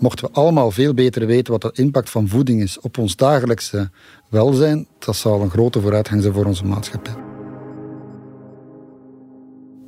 Mochten 0.00 0.26
we 0.26 0.32
allemaal 0.32 0.70
veel 0.70 0.94
beter 0.94 1.26
weten 1.26 1.52
wat 1.52 1.62
de 1.62 1.82
impact 1.82 2.10
van 2.10 2.28
voeding 2.28 2.62
is 2.62 2.80
op 2.80 2.98
ons 2.98 3.16
dagelijkse 3.16 3.90
welzijn, 4.28 4.86
dat 4.98 5.16
zou 5.16 5.42
een 5.42 5.50
grote 5.50 5.80
vooruitgang 5.80 6.22
zijn 6.22 6.34
voor 6.34 6.44
onze 6.44 6.64
maatschappij. 6.64 7.29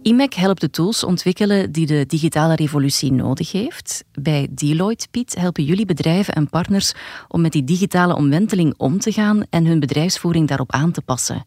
IMEC 0.03 0.35
helpt 0.35 0.61
de 0.61 0.71
tools 0.71 1.05
ontwikkelen 1.05 1.73
die 1.73 1.87
de 1.87 2.05
digitale 2.07 2.55
revolutie 2.55 3.12
nodig 3.12 3.53
heeft. 3.53 4.05
Bij 4.12 4.49
Deloitte, 4.51 5.07
Piet, 5.11 5.35
helpen 5.35 5.65
jullie 5.65 5.87
bedrijven 5.87 6.35
en 6.35 6.49
partners 6.49 6.93
om 7.29 7.41
met 7.41 7.53
die 7.53 7.65
digitale 7.65 8.15
omwenteling 8.15 8.75
om 8.77 8.99
te 8.99 9.12
gaan 9.12 9.45
en 9.51 9.67
hun 9.67 9.81
bedrijfsvoering 9.81 10.49
daarop 10.49 10.73
aan 10.73 10.91
te 10.91 11.01
passen. 11.01 11.45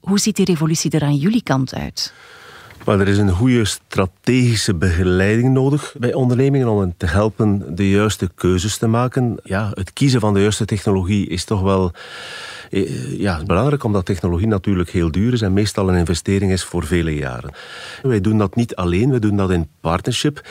Hoe 0.00 0.18
ziet 0.18 0.36
die 0.36 0.44
revolutie 0.44 0.90
er 0.90 1.02
aan 1.02 1.16
jullie 1.16 1.42
kant 1.42 1.74
uit? 1.74 2.12
Maar 2.84 3.00
er 3.00 3.08
is 3.08 3.18
een 3.18 3.30
goede 3.30 3.64
strategische 3.64 4.74
begeleiding 4.74 5.52
nodig 5.52 5.94
bij 5.98 6.14
ondernemingen 6.14 6.68
om 6.68 6.80
hen 6.80 6.94
te 6.96 7.06
helpen 7.06 7.74
de 7.74 7.90
juiste 7.90 8.30
keuzes 8.34 8.76
te 8.76 8.86
maken. 8.86 9.36
Ja, 9.42 9.70
het 9.74 9.92
kiezen 9.92 10.20
van 10.20 10.34
de 10.34 10.40
juiste 10.40 10.64
technologie 10.64 11.28
is 11.28 11.44
toch 11.44 11.60
wel 11.60 11.92
eh, 12.70 13.18
ja, 13.18 13.42
belangrijk 13.46 13.84
omdat 13.84 14.04
technologie 14.04 14.46
natuurlijk 14.46 14.90
heel 14.90 15.10
duur 15.10 15.32
is 15.32 15.42
en 15.42 15.52
meestal 15.52 15.88
een 15.88 15.98
investering 15.98 16.52
is 16.52 16.64
voor 16.64 16.84
vele 16.84 17.14
jaren. 17.14 17.52
Wij 18.02 18.20
doen 18.20 18.38
dat 18.38 18.54
niet 18.54 18.74
alleen, 18.74 19.10
we 19.10 19.18
doen 19.18 19.36
dat 19.36 19.50
in 19.50 19.68
partnership. 19.80 20.48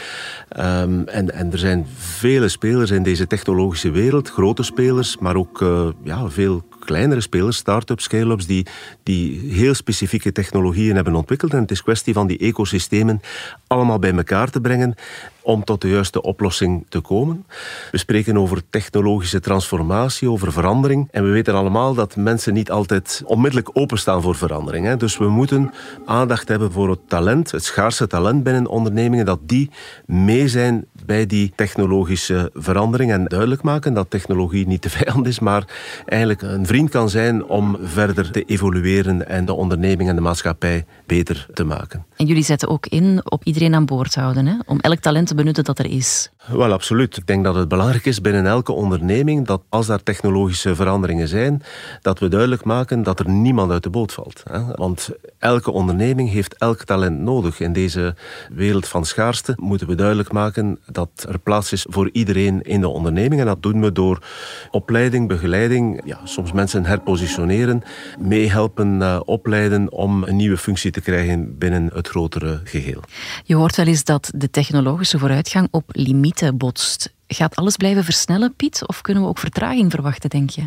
Um, 0.60 1.08
en, 1.08 1.34
en 1.34 1.52
er 1.52 1.58
zijn 1.58 1.86
vele 1.98 2.48
spelers 2.48 2.92
in 2.92 3.04
deze 3.04 3.28
technologische 3.28 3.92
wereld, 3.92 4.30
grote 4.30 4.64
spelers, 4.64 5.18
maar 5.18 5.36
ook 5.36 5.62
uh, 5.62 5.88
ja, 6.04 6.30
veel 6.30 6.64
kleinere 6.80 7.22
spelers, 7.22 7.58
start-ups, 7.58 8.04
scale-ups, 8.04 8.46
die, 8.46 8.66
die 9.04 9.54
heel 9.54 9.74
specifieke 9.74 10.32
technologieën 10.32 10.96
hebben 10.96 11.16
ontwikkeld. 11.16 11.54
En 11.54 11.62
het 11.62 11.72
is 11.72 11.84
kwestie 11.84 12.14
van 12.14 12.28
die 12.28 12.38
ecosystemen 12.38 13.22
allemaal 13.68 14.00
bij 14.00 14.14
elkaar 14.14 14.50
te 14.50 14.62
brengen 14.62 14.96
om 15.42 15.64
tot 15.64 15.82
de 15.82 15.90
juiste 15.90 16.22
oplossing 16.22 16.86
te 16.90 17.00
komen. 17.00 17.46
We 17.92 17.98
spreken 17.98 18.38
over 18.38 18.62
technologische 18.70 19.40
transformatie, 19.40 20.30
over 20.30 20.52
verandering. 20.52 21.08
En 21.12 21.24
we 21.24 21.30
weten 21.30 21.54
allemaal 21.54 21.94
dat 21.94 22.16
mensen 22.16 22.54
niet 22.54 22.72
altijd 22.72 23.22
onmiddellijk 23.26 23.70
openstaan 23.74 24.22
voor 24.22 24.36
verandering. 24.36 24.86
Hè. 24.86 24.98
Dus 24.98 25.18
we 25.18 25.28
moeten 25.30 25.72
aandacht 26.06 26.48
hebben 26.48 26.72
voor 26.72 26.90
het 26.90 27.00
talent, 27.08 27.52
het 27.52 27.64
schaarse 27.64 28.08
talent 28.08 28.44
binnen 28.44 28.68
ondernemingen, 28.68 29.26
dat 29.26 29.40
die 29.42 29.70
mee 30.06 30.48
zijn 30.48 30.86
bij 31.06 31.26
die 31.26 31.54
technologische 31.56 32.52
verandering. 32.54 33.12
En 33.12 33.26
duidelijk 33.26 33.62
maken 33.62 33.94
dat 33.94 34.10
technologie 34.10 34.68
niet 34.68 34.84
de 34.84 34.90
vijand 35.00 35.28
is, 35.28 35.40
maar 35.40 35.64
eigenlijk 36.06 36.42
een 36.42 36.66
vriend 36.66 36.90
kan 36.90 37.10
zijn 37.10 37.46
om 37.46 37.78
verder 37.82 38.32
te 38.32 38.44
evolueren 38.44 39.28
en 39.28 39.46
de 39.46 39.54
onderneming 39.54 40.10
en 40.10 40.16
de 40.16 40.22
maatschappij 40.22 40.86
beter 41.06 41.48
te 41.54 41.64
maken. 41.64 42.06
En 42.16 42.26
jullie 42.26 42.44
zetten 42.44 42.70
ook 42.70 42.86
in 42.86 43.22
op 43.24 43.44
iedereen 43.44 43.76
aan 43.76 43.86
boord 43.86 44.16
houden, 44.16 44.46
hè? 44.46 44.56
om 44.66 44.80
elk 44.80 45.00
talent 45.00 45.29
te 45.30 45.36
benutten 45.36 45.64
dat 45.64 45.80
er 45.80 45.86
is. 45.86 46.30
Wel, 46.48 46.72
absoluut. 46.72 47.18
Ik 47.18 47.28
denk 47.28 47.44
dat 47.44 47.56
het 47.56 47.68
belangrijk 47.68 48.06
is 48.06 48.22
binnen 48.22 48.46
elke 48.46 48.72
onderneming 48.72 49.46
dat 49.46 49.62
als 49.70 49.88
daar 49.88 50.04
technologische 50.04 50.76
veranderingen 50.76 51.28
zijn, 51.28 51.64
dat 52.02 52.20
we 52.20 52.28
duidelijk 52.28 52.64
maken 52.64 53.04
dat 53.04 53.20
er 53.20 53.30
niemand 53.30 53.72
uit 53.72 53.84
de 53.84 53.90
boot 53.90 54.14
valt. 54.14 54.44
Want 54.76 55.10
elke 55.38 55.72
onderneming 55.72 56.30
heeft 56.30 56.56
elk 56.58 56.84
talent 56.84 57.20
nodig. 57.20 57.60
In 57.60 57.74
deze 57.74 58.16
wereld 58.52 58.88
van 58.88 59.06
schaarste 59.06 59.54
moeten 59.56 59.88
we 59.88 59.96
duidelijk 59.96 60.32
maken 60.32 60.80
dat 60.86 61.26
er 61.28 61.40
plaats 61.40 61.72
is 61.72 61.86
voor 61.90 62.10
iedereen 62.12 62.62
in 62.62 62.82
de 62.82 62.88
onderneming. 62.88 63.42
En 63.42 63.48
dat 63.48 63.64
doen 63.64 63.82
we 63.82 63.92
door 63.92 64.24
opleiding, 64.72 65.28
begeleiding, 65.28 66.02
ja, 66.06 66.20
soms 66.24 66.52
mensen 66.52 66.86
herpositioneren, 66.86 67.84
meehelpen, 68.20 69.02
uh, 69.02 69.20
opleiden 69.26 69.92
om 69.92 70.24
een 70.24 70.36
nieuwe 70.36 70.58
functie 70.58 70.92
te 70.92 71.02
krijgen 71.02 71.58
binnen 71.58 71.90
het 71.94 72.08
grotere 72.08 72.62
geheel. 72.64 73.02
Je 73.44 73.56
hoort 73.56 73.76
wel 73.76 73.86
eens 73.86 74.04
dat 74.04 74.32
de 74.36 74.50
technologische 74.50 75.19
vooruitgang 75.20 75.68
op 75.72 75.84
limieten 75.88 76.58
botst. 76.58 77.14
Gaat 77.28 77.56
alles 77.56 77.76
blijven 77.76 78.04
versnellen, 78.04 78.56
Piet? 78.56 78.88
Of 78.88 79.02
kunnen 79.02 79.24
we 79.24 79.30
ook 79.30 79.38
vertraging 79.38 79.92
verwachten, 79.92 80.30
denk 80.30 80.50
je? 80.50 80.64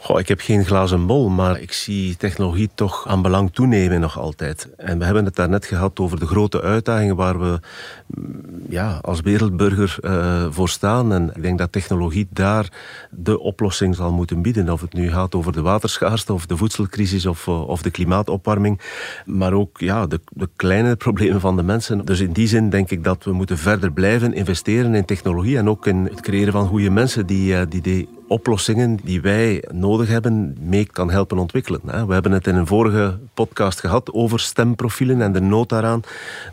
Goh, 0.00 0.18
ik 0.18 0.28
heb 0.28 0.40
geen 0.40 0.64
glazen 0.64 1.06
bol, 1.06 1.28
maar 1.28 1.60
ik 1.60 1.72
zie 1.72 2.16
technologie 2.16 2.70
toch 2.74 3.08
aan 3.08 3.22
belang 3.22 3.52
toenemen 3.52 4.00
nog 4.00 4.18
altijd. 4.18 4.68
En 4.76 4.98
we 4.98 5.04
hebben 5.04 5.24
het 5.24 5.34
daarnet 5.34 5.64
gehad 5.64 5.98
over 5.98 6.18
de 6.20 6.26
grote 6.26 6.62
uitdagingen 6.62 7.16
waar 7.16 7.40
we 7.40 7.60
mm, 8.06 8.40
ja, 8.68 8.98
als 9.02 9.20
wereldburger 9.20 9.98
uh, 10.00 10.46
voor 10.50 10.68
staan. 10.68 11.12
En 11.12 11.30
ik 11.34 11.42
denk 11.42 11.58
dat 11.58 11.72
technologie 11.72 12.26
daar 12.30 12.72
de 13.10 13.38
oplossing 13.38 13.94
zal 13.94 14.12
moeten 14.12 14.42
bieden. 14.42 14.70
Of 14.70 14.80
het 14.80 14.92
nu 14.92 15.10
gaat 15.10 15.34
over 15.34 15.52
de 15.52 15.62
waterschaarste 15.62 16.32
of 16.32 16.46
de 16.46 16.56
voedselcrisis 16.56 17.26
of, 17.26 17.46
eh, 17.46 17.68
of 17.68 17.82
de 17.82 17.90
klimaatopwarming. 17.90 18.80
Maar 19.24 19.52
ook 19.52 19.80
ja, 19.80 20.06
de, 20.06 20.20
de 20.28 20.48
kleine 20.56 20.96
problemen 20.96 21.40
van 21.40 21.56
de 21.56 21.62
mensen. 21.62 22.04
Dus 22.04 22.20
in 22.20 22.32
die 22.32 22.48
zin 22.48 22.70
denk 22.70 22.90
ik 22.90 23.04
dat 23.04 23.24
we 23.24 23.32
moeten 23.32 23.58
verder 23.58 23.92
blijven 23.92 24.34
investeren 24.34 24.94
in 24.94 25.04
technologie 25.04 25.58
en 25.58 25.68
ook 25.68 25.86
in 25.86 26.04
het 26.04 26.20
creëren 26.20 26.52
van 26.52 26.66
goede 26.66 26.90
mensen 26.90 27.26
die, 27.26 27.68
die 27.68 27.80
die 27.80 28.08
oplossingen 28.28 28.98
die 29.04 29.20
wij 29.20 29.64
nodig 29.72 30.08
hebben 30.08 30.56
mee 30.60 30.86
kan 30.86 31.10
helpen 31.10 31.38
ontwikkelen. 31.38 31.80
We 32.06 32.12
hebben 32.12 32.32
het 32.32 32.46
in 32.46 32.54
een 32.54 32.66
vorige 32.66 33.18
podcast 33.34 33.80
gehad 33.80 34.12
over 34.12 34.40
stemprofielen 34.40 35.22
en 35.22 35.32
de 35.32 35.40
nood 35.40 35.68
daaraan. 35.68 36.00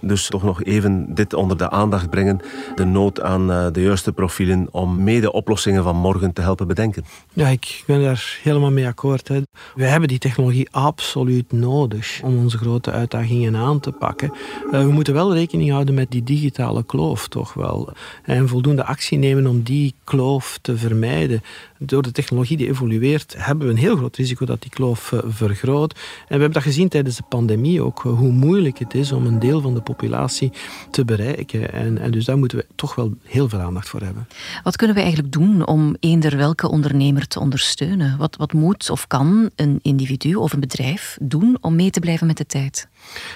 Dus 0.02 0.28
toch 0.28 0.44
nog 0.44 0.64
even 0.64 1.16
dit 1.16 1.34
onder 1.34 1.58
de 1.58 1.70
aandacht 1.70 2.10
brengen. 2.10 2.40
De 2.76 2.86
nood 2.86 3.22
aan 3.22 3.52
eh, 3.52 3.68
de 3.72 3.82
juiste 3.82 4.12
profielen 4.12 4.68
om 4.72 5.04
mee 5.04 5.22
de 5.22 5.32
oplossingen 5.32 5.84
van 5.84 5.96
morgen 5.96 6.34
te 6.34 6.42
helpen 6.42 6.68
bedenken. 6.68 7.06
Ja, 7.34 7.48
ik 7.48 7.84
ben 7.86 8.02
daar 8.02 8.40
helemaal 8.44 8.72
mee 8.72 8.88
akkoord. 8.88 9.28
Hè. 9.28 9.42
We 9.76 9.86
hebben 9.86 10.10
die 10.10 10.20
technologie 10.20 10.68
absoluut 10.72 11.52
nodig 11.52 12.22
om 12.24 12.38
onze 12.38 12.58
grote 12.58 12.92
uitdagingen 12.92 13.56
aan 13.56 13.80
te 13.80 13.92
pakken. 13.92 14.32
Uh, 14.72 14.72
we 14.72 14.92
moeten 14.92 15.14
wel 15.14 15.34
rekening 15.34 15.72
houden 15.72 15.94
met 15.94 16.12
die 16.12 16.24
digitale 16.24 16.84
kloof, 16.84 17.28
toch 17.28 17.54
wel. 17.54 17.94
En 18.24 18.48
voldoende 18.48 18.86
actie 18.86 19.18
nemen 19.18 19.48
om 19.48 19.62
die 19.62 19.94
kloof 20.04 20.60
te 20.62 20.78
vermijden 20.78 21.42
door 21.78 22.02
de 22.02 22.12
technologie 22.12 22.58
die 22.58 22.68
evolueert, 22.68 23.36
hebben 23.38 23.66
we 23.68 23.74
een 23.74 23.80
heel 23.80 23.96
groot 23.96 24.16
risico 24.16 24.46
dat 24.46 24.62
die 24.62 24.72
kloof 24.72 25.12
eh, 25.12 25.20
vergroot. 25.26 25.94
En 25.94 26.00
we 26.28 26.28
hebben 26.28 26.52
dat 26.52 26.64
gezien 26.64 26.90
tijdens 26.90 27.16
de 27.16 27.24
pandemie 27.30 27.82
ook, 27.82 28.06
eh, 28.06 28.18
hoe 28.18 28.32
moeilijk 28.32 28.80
het 28.80 28.94
is 28.94 29.12
om 29.12 29.26
een 29.26 29.40
deel 29.40 29.62
van 29.62 29.74
de 29.74 29.82
populatie 29.82 30.52
te 30.92 31.06
bereiken. 31.06 31.74
En, 31.74 31.98
en 31.98 32.12
dus 32.12 32.26
daar 32.26 32.38
moeten 32.38 32.58
we 32.58 32.66
toch 32.76 32.96
wel 32.96 33.14
heel 33.24 33.50
veel 33.50 33.60
aandacht 33.60 33.90
voor 33.90 34.02
hebben. 34.02 34.28
Wat 34.64 34.76
kunnen 34.76 34.96
we 34.96 35.02
eigenlijk 35.02 35.34
doen 35.34 35.68
om 35.68 35.96
eender 36.00 36.38
welke 36.38 36.70
ondernemer 36.70 37.28
te 37.28 37.40
ondersteunen? 37.40 38.18
Wat, 38.18 38.36
wat 38.36 38.54
moet 38.54 38.90
of 38.90 39.08
kan 39.08 39.50
een 39.56 39.80
individu 39.82 40.36
of 40.36 40.54
een 40.54 40.60
bedrijf 40.60 41.18
doen 41.22 41.58
om 41.62 41.76
mee 41.76 41.90
te 41.90 42.00
blijven 42.00 42.28
met 42.28 42.38
de 42.38 42.46
tijd? 42.46 42.88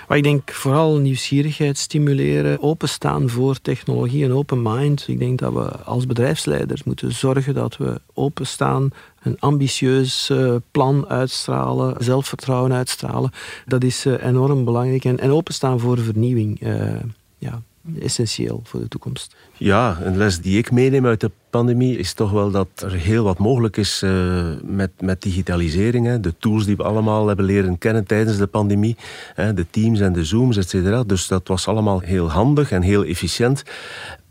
Maar 0.08 0.18
ik 0.18 0.24
denk 0.24 0.52
vooral 0.52 0.98
nieuwsgierigheid 0.98 1.78
stimuleren, 1.78 2.62
openstaan 2.62 3.30
voor 3.30 3.62
technologie, 3.62 4.26
een 4.26 4.34
open 4.34 4.62
mind. 4.62 5.08
Ik 5.08 5.20
denk 5.20 5.40
dat 5.40 5.54
we 5.54 5.78
als 5.84 6.06
bedrijfsleiders 6.06 6.84
moeten 6.84 7.12
zorgen 7.12 7.54
dat 7.54 7.78
we 7.78 8.02
openstaan, 8.14 8.90
een 9.24 9.40
ambitieus 9.40 10.30
eh, 10.30 10.56
plan 10.72 11.08
uitstralen, 11.08 11.96
zelfvertrouwen 12.04 12.74
uitstralen. 12.74 13.32
Dat 13.66 13.84
is 13.84 14.06
eh, 14.06 14.24
enorm 14.24 14.66
belangrijk. 14.66 15.06
En, 15.06 15.20
en 15.20 15.32
openstaan 15.32 15.80
voor 15.80 16.00
vernieuwing. 16.00 16.62
Uh, 16.62 17.00
ja, 17.38 17.62
essentieel 18.02 18.62
voor 18.64 18.80
de 18.80 18.88
toekomst. 18.88 19.36
Ja, 19.54 19.98
een 20.02 20.18
les 20.18 20.42
die 20.42 20.58
ik 20.58 20.72
meeneem 20.72 21.06
uit 21.06 21.22
de 21.22 21.32
pandemie 21.50 21.98
is 21.98 22.14
toch 22.14 22.32
wel 22.32 22.52
dat 22.52 22.68
er 22.76 22.92
heel 22.92 23.24
wat 23.24 23.38
mogelijk 23.38 23.78
is 23.78 24.02
uh, 24.04 24.46
met, 24.64 24.92
met 25.00 25.22
digitalisering. 25.22 26.06
Hè. 26.06 26.20
De 26.20 26.34
tools 26.40 26.66
die 26.66 26.76
we 26.76 26.84
allemaal 26.84 27.28
hebben 27.28 27.46
leren 27.46 27.78
kennen 27.78 28.06
tijdens 28.06 28.38
de 28.38 28.48
pandemie. 28.48 28.98
Hè, 29.34 29.54
de 29.54 29.66
Teams 29.70 30.00
en 30.00 30.14
de 30.14 30.26
Zooms, 30.26 30.58
et 30.58 30.70
cetera. 30.70 31.04
Dus 31.04 31.28
dat 31.28 31.48
was 31.48 31.68
allemaal 31.68 32.00
heel 32.00 32.32
handig 32.32 32.72
en 32.72 32.82
heel 32.82 33.04
efficiënt. 33.04 33.64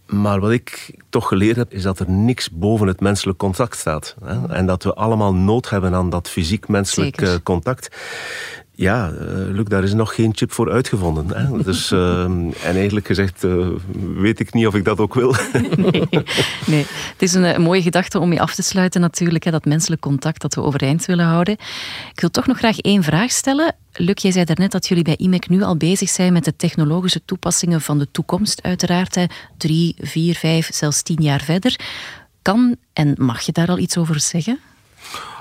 Maar 0.06 0.40
wat 0.40 0.50
ik 0.50 0.94
toch 1.08 1.28
geleerd 1.28 1.56
heb, 1.56 1.72
is 1.72 1.82
dat 1.82 1.98
er 1.98 2.10
niks 2.10 2.50
boven 2.50 2.86
het 2.86 3.00
menselijk 3.00 3.38
contact 3.38 3.78
staat. 3.78 4.16
Hè? 4.24 4.48
En 4.48 4.66
dat 4.66 4.82
we 4.82 4.94
allemaal 4.94 5.34
nood 5.34 5.70
hebben 5.70 5.94
aan 5.94 6.10
dat 6.10 6.28
fysiek-menselijk 6.28 7.20
uh, 7.20 7.34
contact. 7.42 7.88
Ja, 8.80 9.10
uh, 9.10 9.20
Luc, 9.30 9.64
daar 9.64 9.82
is 9.82 9.92
nog 9.92 10.14
geen 10.14 10.32
chip 10.34 10.52
voor 10.52 10.72
uitgevonden. 10.72 11.28
Hè? 11.36 11.62
Dus, 11.68 11.92
uh, 11.92 12.24
en 12.24 12.54
eigenlijk 12.62 13.06
gezegd 13.06 13.44
uh, 13.44 13.68
weet 14.14 14.40
ik 14.40 14.52
niet 14.52 14.66
of 14.66 14.74
ik 14.74 14.84
dat 14.84 14.98
ook 14.98 15.14
wil. 15.14 15.34
nee, 15.76 16.08
nee, 16.72 16.86
het 16.88 17.22
is 17.22 17.34
een, 17.34 17.44
een, 17.54 17.62
mooie 17.62 17.82
gedachte 17.82 18.18
om 18.18 18.32
je 18.32 18.40
af 18.40 18.54
te 18.54 18.62
sluiten 18.62 19.00
natuurlijk. 19.00 19.44
Hè, 19.44 19.50
dat 19.50 19.64
menselijk 19.64 20.00
contact 20.00 20.40
dat 20.40 20.54
we 20.54 20.62
overeind 20.62 21.06
willen 21.06 21.24
houden. 21.24 21.54
Ik 22.12 22.20
wil 22.20 22.30
toch 22.30 22.46
nog 22.46 22.58
graag 22.58 22.78
één 22.78 23.02
vraag 23.02 23.30
stellen. 23.30 23.74
Luc, 23.92 24.22
jij 24.22 24.32
zei 24.32 24.44
daarnet 24.44 24.72
dat 24.72 24.88
jullie 24.88 25.04
bij 25.04 25.16
IMEC 25.16 25.48
nu 25.48 25.62
al 25.62 25.76
bezig 25.76 26.08
zijn 26.08 26.32
met 26.32 26.44
de 26.44 26.56
technologische 26.56 27.24
toepassingen 27.24 27.80
van 27.80 27.98
de 27.98 28.08
toekomst 28.10 28.62
uiteraard. 28.62 29.14
Hè. 29.14 29.24
Drie, 29.56 29.94
vier, 30.00 30.34
vijf, 30.34 30.68
zelfs 30.72 31.02
tien 31.02 31.22
jaar 31.22 31.40
verder. 31.40 31.80
Kan 32.42 32.76
en 32.92 33.14
mag 33.16 33.40
je 33.40 33.52
daar 33.52 33.68
al 33.68 33.78
iets 33.78 33.96
over 33.96 34.20
zeggen? 34.20 34.58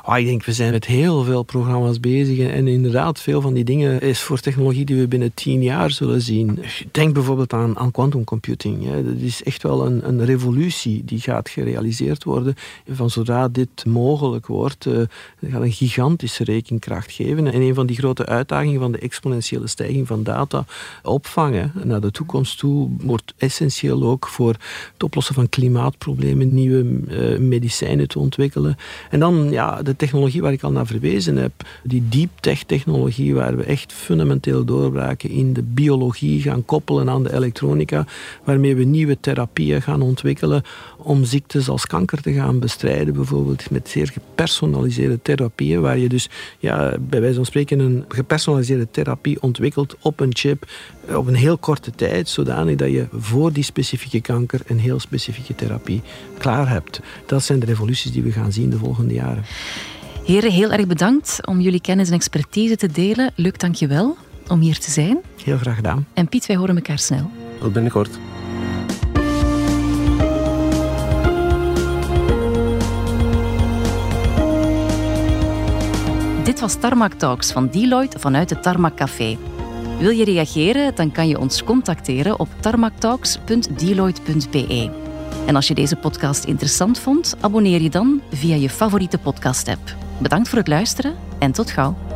Ah, 0.07 0.19
ik 0.19 0.25
denk, 0.25 0.45
we 0.45 0.53
zijn 0.53 0.71
met 0.71 0.85
heel 0.85 1.23
veel 1.23 1.43
programma's 1.43 1.99
bezig. 1.99 2.39
En, 2.39 2.67
inderdaad, 2.67 3.21
veel 3.21 3.41
van 3.41 3.53
die 3.53 3.63
dingen 3.63 4.01
is 4.01 4.21
voor 4.21 4.39
technologie 4.39 4.85
die 4.85 4.95
we 4.95 5.07
binnen 5.07 5.33
tien 5.33 5.63
jaar 5.63 5.91
zullen 5.91 6.21
zien. 6.21 6.59
Denk 6.91 7.13
bijvoorbeeld 7.13 7.53
aan, 7.53 7.77
aan 7.77 7.91
quantum 7.91 8.23
computing. 8.23 8.85
Hè. 8.85 9.03
Dat 9.03 9.21
is 9.21 9.43
echt 9.43 9.63
wel 9.63 9.85
een, 9.85 10.07
een 10.07 10.25
revolutie 10.25 11.05
die 11.05 11.19
gaat 11.19 11.49
gerealiseerd 11.49 12.23
worden. 12.23 12.55
Van 12.89 13.09
zodra 13.09 13.47
dit 13.47 13.85
mogelijk 13.85 14.45
wordt, 14.45 14.85
uh, 14.85 15.01
gaat 15.45 15.61
een 15.61 15.71
gigantische 15.71 16.43
rekenkracht 16.43 17.11
geven. 17.11 17.47
En 17.53 17.61
een 17.61 17.73
van 17.73 17.85
die 17.85 17.97
grote 17.97 18.25
uitdagingen 18.25 18.79
van 18.79 18.91
de 18.91 18.99
exponentiële 18.99 19.67
stijging 19.67 20.07
van 20.07 20.23
data 20.23 20.65
opvangen 21.03 21.71
naar 21.83 22.01
de 22.01 22.11
toekomst 22.11 22.57
toe 22.57 22.89
wordt 23.01 23.33
essentieel 23.37 24.03
ook 24.03 24.27
voor 24.27 24.55
het 24.93 25.03
oplossen 25.03 25.35
van 25.35 25.49
klimaatproblemen, 25.49 26.53
nieuwe 26.53 26.83
uh, 26.83 27.39
medicijnen 27.39 28.07
te 28.07 28.19
ontwikkelen. 28.19 28.77
En 29.09 29.19
dan, 29.19 29.51
ja, 29.51 29.81
technologie 29.97 30.41
waar 30.41 30.51
ik 30.51 30.63
al 30.63 30.71
naar 30.71 30.85
verwezen 30.85 31.35
heb, 31.35 31.51
die 31.83 32.03
deep 32.09 32.29
tech 32.39 32.63
technologie, 32.63 33.33
waar 33.35 33.57
we 33.57 33.63
echt 33.63 33.93
fundamenteel 33.93 34.65
doorbraken 34.65 35.29
in 35.29 35.53
de 35.53 35.63
biologie 35.63 36.41
gaan 36.41 36.65
koppelen 36.65 37.09
aan 37.09 37.23
de 37.23 37.33
elektronica, 37.33 38.05
waarmee 38.43 38.75
we 38.75 38.83
nieuwe 38.83 39.19
therapieën 39.19 39.81
gaan 39.81 40.01
ontwikkelen 40.01 40.63
om 40.97 41.23
ziektes 41.23 41.69
als 41.69 41.87
kanker 41.87 42.21
te 42.21 42.33
gaan 42.33 42.59
bestrijden, 42.59 43.13
bijvoorbeeld 43.13 43.69
met 43.69 43.89
zeer 43.89 44.07
gepersonaliseerde 44.07 45.19
therapieën, 45.21 45.81
waar 45.81 45.97
je 45.97 46.09
dus 46.09 46.29
ja, 46.59 46.97
bij 46.99 47.19
wijze 47.19 47.35
van 47.35 47.45
spreken 47.45 47.79
een 47.79 48.05
gepersonaliseerde 48.07 48.87
therapie 48.91 49.41
ontwikkelt 49.41 49.95
op 50.01 50.19
een 50.19 50.35
chip 50.35 50.65
op 51.15 51.27
een 51.27 51.35
heel 51.35 51.57
korte 51.57 51.91
tijd, 51.91 52.29
zodanig 52.29 52.75
dat 52.75 52.91
je 52.91 53.07
voor 53.11 53.53
die 53.53 53.63
specifieke 53.63 54.21
kanker 54.21 54.61
een 54.65 54.79
heel 54.79 54.99
specifieke 54.99 55.55
therapie 55.55 56.01
klaar 56.37 56.69
hebt. 56.69 56.99
Dat 57.25 57.43
zijn 57.43 57.59
de 57.59 57.65
revoluties 57.65 58.11
die 58.11 58.23
we 58.23 58.31
gaan 58.31 58.51
zien 58.51 58.69
de 58.69 58.77
volgende 58.77 59.13
jaren. 59.13 59.43
Heren, 60.27 60.51
heel 60.51 60.71
erg 60.71 60.87
bedankt 60.87 61.39
om 61.45 61.59
jullie 61.59 61.81
kennis 61.81 62.07
en 62.07 62.13
expertise 62.13 62.75
te 62.75 62.87
delen. 62.87 63.31
Luc, 63.35 63.53
dank 63.57 63.75
je 63.75 63.87
wel 63.87 64.17
om 64.47 64.59
hier 64.59 64.79
te 64.79 64.91
zijn. 64.91 65.17
Heel 65.43 65.57
graag 65.57 65.75
gedaan. 65.75 66.07
En 66.13 66.27
Piet, 66.27 66.45
wij 66.45 66.55
horen 66.55 66.75
elkaar 66.75 66.99
snel. 66.99 67.31
Tot 67.59 67.73
binnenkort. 67.73 68.19
Dit 76.43 76.59
was 76.59 76.75
Tarmac 76.75 77.13
Talks 77.13 77.51
van 77.51 77.69
Deloitte 77.69 78.19
vanuit 78.19 78.49
het 78.49 78.63
Tarmac 78.63 78.95
Café. 78.95 79.37
Wil 79.99 80.11
je 80.11 80.23
reageren, 80.23 80.95
dan 80.95 81.11
kan 81.11 81.27
je 81.27 81.39
ons 81.39 81.63
contacteren 81.63 82.39
op 82.39 82.49
tarmactalks.deloitte.be. 82.59 84.91
En 85.45 85.55
als 85.55 85.67
je 85.67 85.73
deze 85.73 85.95
podcast 85.95 86.43
interessant 86.43 86.99
vond, 86.99 87.35
abonneer 87.39 87.81
je 87.81 87.89
dan 87.89 88.21
via 88.31 88.55
je 88.55 88.69
favoriete 88.69 89.17
podcast-app. 89.17 90.06
Bedankt 90.17 90.49
voor 90.49 90.57
het 90.57 90.67
luisteren 90.67 91.15
en 91.39 91.51
tot 91.51 91.71
gauw. 91.71 92.06